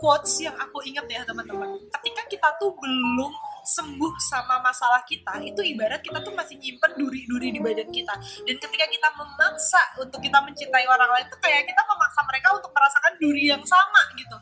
quotes 0.00 0.32
yang 0.40 0.56
aku 0.56 0.80
ingat 0.88 1.04
ya 1.04 1.20
teman-teman 1.28 1.68
ketika 2.00 2.22
kita 2.32 2.48
tuh 2.56 2.72
belum 2.80 3.32
sembuh 3.64 4.14
sama 4.20 4.60
masalah 4.60 5.00
kita 5.08 5.40
itu 5.40 5.64
ibarat 5.64 6.04
kita 6.04 6.20
tuh 6.20 6.36
masih 6.36 6.60
nyimpen 6.60 6.92
duri-duri 7.00 7.48
di 7.48 7.60
badan 7.64 7.88
kita. 7.88 8.14
Dan 8.44 8.56
ketika 8.60 8.86
kita 8.86 9.08
memaksa 9.16 9.82
untuk 10.04 10.20
kita 10.20 10.38
mencintai 10.44 10.84
orang 10.84 11.10
lain 11.16 11.26
tuh 11.32 11.40
kayak 11.40 11.64
kita 11.64 11.82
memaksa 11.88 12.20
mereka 12.28 12.48
untuk 12.52 12.70
merasakan 12.76 13.12
duri 13.16 13.44
yang 13.48 13.64
sama 13.64 14.02
gitu. 14.20 14.36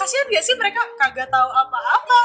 Kasihan 0.00 0.26
gak 0.32 0.44
sih 0.44 0.56
mereka 0.56 0.80
kagak 0.98 1.28
tahu 1.30 1.50
apa-apa 1.52 2.20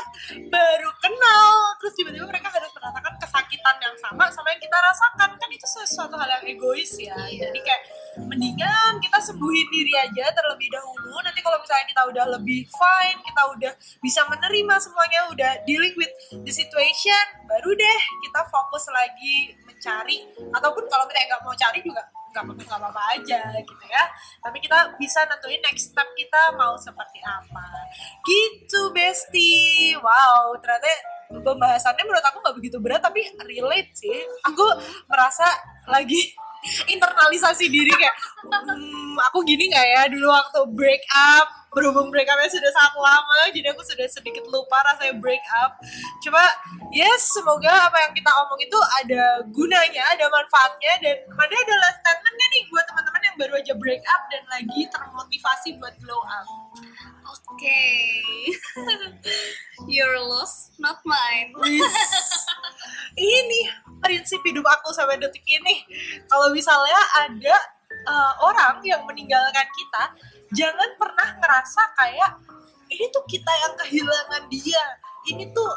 baru 0.49 0.91
kenal 1.03 1.51
terus 1.77 1.93
tiba-tiba 1.99 2.25
mereka 2.25 2.49
harus 2.49 2.71
merasakan 2.73 3.13
kesakitan 3.19 3.75
yang 3.83 3.95
sama 3.99 4.25
sama 4.31 4.47
yang 4.55 4.61
kita 4.63 4.77
rasakan. 4.79 5.29
Kan 5.35 5.49
itu 5.51 5.67
sesuatu 5.67 6.15
hal 6.15 6.39
yang 6.39 6.45
egois 6.47 6.95
ya. 6.97 7.15
Iya. 7.29 7.51
jadi 7.51 7.59
kayak 7.61 7.81
mendingan 8.27 8.99
kita 8.99 9.19
sembuhin 9.21 9.67
diri 9.71 9.93
aja 9.95 10.31
terlebih 10.33 10.67
dahulu. 10.73 11.15
Nanti 11.23 11.39
kalau 11.39 11.61
misalnya 11.61 11.85
kita 11.87 12.01
udah 12.09 12.25
lebih 12.39 12.67
fine 12.67 13.19
kita 13.23 13.41
udah 13.55 13.71
bisa 14.03 14.21
menerima 14.27 14.75
semuanya 14.81 15.19
udah 15.31 15.51
dealing 15.63 15.95
with 15.95 16.11
the 16.43 16.53
situation 16.53 17.25
baru 17.47 17.71
deh 17.71 17.99
kita 18.27 18.41
fokus 18.51 18.89
lagi 18.91 19.55
mencari. 19.63 20.27
Ataupun 20.51 20.83
kalau 20.91 21.05
misalnya 21.07 21.27
nggak 21.35 21.43
mau 21.45 21.55
cari 21.55 21.79
juga 21.85 22.01
nggak 22.29 22.43
apa-apa 22.45 22.61
nggak 22.61 22.79
apa-apa 22.81 23.01
aja 23.17 23.41
gitu 23.63 23.85
ya. 23.89 24.03
Tapi 24.43 24.57
kita 24.61 24.77
bisa 24.99 25.19
nentuin 25.25 25.61
next 25.65 25.93
step 25.93 26.07
kita 26.17 26.41
mau 26.57 26.75
seperti 26.75 27.19
apa. 27.23 27.65
Gitu 28.25 28.81
bestie. 28.91 29.95
Wow 30.01 30.57
ternyata 30.59 30.89
pembahasannya 31.29 32.03
menurut 32.09 32.25
aku 32.25 32.37
nggak 32.41 32.55
begitu 32.57 32.77
berat 32.81 33.01
tapi 33.05 33.21
relate 33.45 33.91
sih. 33.93 34.25
Aku 34.49 34.65
merasa 35.09 35.45
lagi 35.89 36.33
internalisasi 36.87 37.71
diri 37.71 37.91
kayak 37.93 38.15
hmm, 38.45 39.15
aku 39.31 39.43
gini 39.47 39.71
nggak 39.71 39.87
ya 39.87 40.01
dulu 40.11 40.27
waktu 40.27 40.61
break 40.75 41.03
up? 41.13 41.47
Berhubung 41.69 42.09
break 42.09 42.25
upnya 42.25 42.49
sudah 42.49 42.71
sangat 42.73 42.97
lama 42.97 43.39
jadi 43.53 43.77
aku 43.77 43.85
sudah 43.85 44.09
sedikit 44.09 44.41
lupa 44.49 44.81
rasanya 44.89 45.13
break 45.21 45.43
up. 45.61 45.77
Coba 46.25 46.41
yes 46.89 47.29
semoga 47.29 47.69
apa 47.69 48.09
yang 48.09 48.13
kita 48.17 48.31
omong 48.33 48.61
itu 48.65 48.79
ada 49.05 49.45
gunanya 49.53 50.03
ada 50.09 50.25
manfaatnya 50.33 50.93
dan 50.97 51.17
ada 51.29 51.55
adalah 51.55 51.91
statement 52.01 52.35
nih 52.35 52.63
buat 52.73 52.85
teman-teman 52.89 53.21
yang 53.21 53.35
baru 53.37 53.53
aja 53.61 53.73
break 53.77 54.01
up 54.09 54.21
dan 54.33 54.43
lagi 54.49 54.81
termotivasi 54.89 55.77
buat 55.77 55.93
glow 56.01 56.21
up 56.25 56.47
oke 57.29 57.81
your 59.93 60.17
loss 60.19 60.73
not 60.81 60.97
mine 61.05 61.53
ini 63.19 63.61
prinsip 63.99 64.39
hidup 64.47 64.65
aku 64.65 64.95
sampai 64.95 65.19
detik 65.19 65.43
ini. 65.45 65.83
Kalau 66.31 66.51
misalnya 66.55 66.99
ada 67.19 67.55
uh, 68.07 68.33
orang 68.43 68.79
yang 68.85 69.03
meninggalkan 69.03 69.67
kita, 69.75 70.03
jangan 70.55 70.89
pernah 70.95 71.29
ngerasa 71.39 71.81
kayak 71.99 72.31
ini 72.89 73.05
tuh 73.13 73.23
kita 73.27 73.51
yang 73.67 73.73
kehilangan 73.77 74.43
dia. 74.49 74.83
Ini 75.29 75.51
tuh 75.53 75.69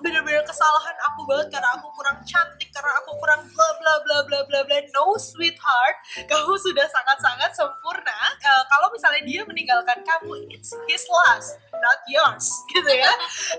bener-bener 0.00 0.40
kesalahan 0.48 0.96
aku 1.12 1.28
banget 1.28 1.52
karena 1.52 1.76
aku 1.76 1.92
kurang 1.92 2.16
cantik, 2.24 2.72
karena 2.72 2.94
aku 3.04 3.10
kurang 3.20 3.42
bla 3.52 3.68
bla 3.82 3.94
bla 4.00 4.18
bla 4.24 4.40
bla 4.48 4.60
bla. 4.64 4.78
No 4.96 5.18
sweetheart, 5.18 5.96
kamu 6.24 6.54
sudah 6.56 6.86
sangat-sangat 6.88 7.52
sempurna. 7.52 8.33
Uh, 8.44 8.64
kalau 8.68 8.92
misalnya 8.92 9.24
dia 9.24 9.40
meninggalkan 9.48 10.04
kamu, 10.04 10.44
it's 10.52 10.76
his 10.84 11.08
loss, 11.08 11.56
not 11.80 11.96
yours, 12.04 12.44
gitu 12.76 12.92
ya. 12.92 13.08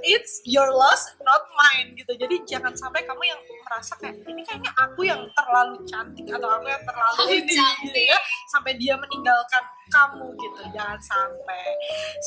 It's 0.05 0.45
your 0.45 0.69
loss, 0.69 1.09
not 1.25 1.41
mine, 1.57 1.97
gitu. 1.97 2.13
Jadi 2.13 2.45
jangan 2.45 2.77
sampai 2.77 3.01
kamu 3.01 3.25
yang 3.25 3.41
merasa 3.65 3.97
kayak 3.97 4.21
ini 4.29 4.45
kayaknya 4.45 4.69
aku 4.77 5.01
yang 5.09 5.25
terlalu 5.33 5.81
cantik 5.89 6.29
atau 6.29 6.49
aku 6.53 6.69
yang 6.69 6.83
terlalu 6.85 7.17
Terlalu 7.17 7.33
ini, 7.41 7.53
cantik. 7.57 7.83
gitu 7.89 8.01
ya. 8.13 8.17
Sampai 8.53 8.71
dia 8.77 8.93
meninggalkan 8.93 9.63
kamu 9.89 10.25
gitu, 10.37 10.61
jangan 10.69 10.99
sampai. 11.01 11.65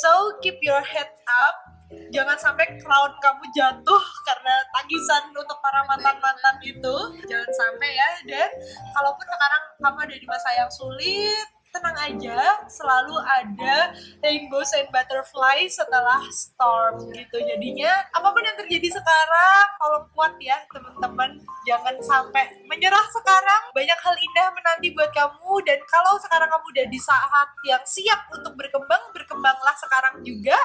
So 0.02 0.34
keep 0.42 0.58
your 0.58 0.82
head 0.82 1.14
up 1.46 1.78
jangan 2.12 2.36
sampai 2.36 2.68
crown 2.84 3.12
kamu 3.16 3.44
jatuh 3.56 4.02
karena 4.28 4.54
tangisan 4.76 5.32
untuk 5.32 5.56
para 5.64 5.80
mantan-mantan 5.88 6.56
itu 6.60 6.96
jangan 7.24 7.48
sampai 7.48 7.96
ya 7.96 8.10
dan 8.28 8.50
kalaupun 8.92 9.24
sekarang 9.24 9.62
kamu 9.80 9.98
ada 10.04 10.14
di 10.20 10.26
masa 10.28 10.48
yang 10.52 10.68
sulit 10.68 11.48
tenang 11.78 11.98
aja, 12.02 12.38
selalu 12.66 13.14
ada 13.22 13.94
rainbows 14.26 14.74
and 14.74 14.90
butterfly 14.90 15.62
setelah 15.70 16.18
storm 16.34 17.06
gitu. 17.14 17.38
Jadinya 17.38 18.02
apa 18.10 18.34
pun 18.34 18.42
yang 18.42 18.58
terjadi 18.58 18.98
sekarang, 18.98 19.64
tolong 19.78 20.06
kuat 20.12 20.34
ya 20.42 20.58
teman-teman. 20.74 21.38
Jangan 21.62 21.94
sampai 22.02 22.50
menyerah 22.66 23.06
sekarang. 23.14 23.62
Banyak 23.70 23.98
hal 24.02 24.14
indah 24.18 24.48
menanti 24.50 24.90
buat 24.90 25.14
kamu 25.14 25.62
dan 25.62 25.78
kalau 25.86 26.18
sekarang 26.18 26.50
kamu 26.50 26.66
udah 26.74 26.86
di 26.90 26.98
saat 26.98 27.48
yang 27.62 27.84
siap 27.86 28.26
untuk 28.34 28.58
berkembang, 28.58 29.14
berkembanglah 29.14 29.76
sekarang 29.78 30.18
juga. 30.26 30.58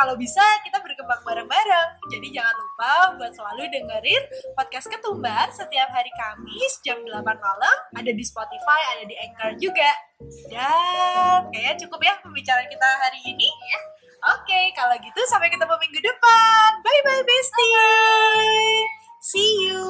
Kalau 0.00 0.16
bisa 0.16 0.42
kita 0.64 0.80
berkembang 0.80 1.20
bareng-bareng. 1.20 1.88
Jadi 2.08 2.32
jangan 2.32 2.56
lupa 2.56 2.92
buat 3.20 3.32
selalu 3.36 3.68
dengerin 3.68 4.22
podcast 4.56 4.88
Ketumbar 4.88 5.50
setiap 5.52 5.90
hari 5.90 6.10
Kamis 6.14 6.80
jam 6.80 7.02
8 7.02 7.10
malam. 7.20 7.76
Ada 7.98 8.12
di 8.14 8.24
Spotify, 8.24 8.80
ada 8.96 9.04
di 9.04 9.14
Anchor 9.18 9.52
juga. 9.58 10.13
Dan 10.48 11.40
kayaknya 11.50 11.74
cukup 11.86 12.00
ya 12.04 12.14
pembicaraan 12.20 12.68
kita 12.68 12.88
hari 13.00 13.20
ini 13.24 13.48
ya. 13.48 13.80
Oke, 14.24 14.48
okay, 14.48 14.64
kalau 14.72 14.96
gitu 14.96 15.20
sampai 15.28 15.52
ketemu 15.52 15.74
minggu 15.76 16.00
depan. 16.00 16.70
Bye 16.80 17.00
bye 17.04 17.24
bestie. 17.28 18.88
See 19.20 19.68
you. 19.68 19.84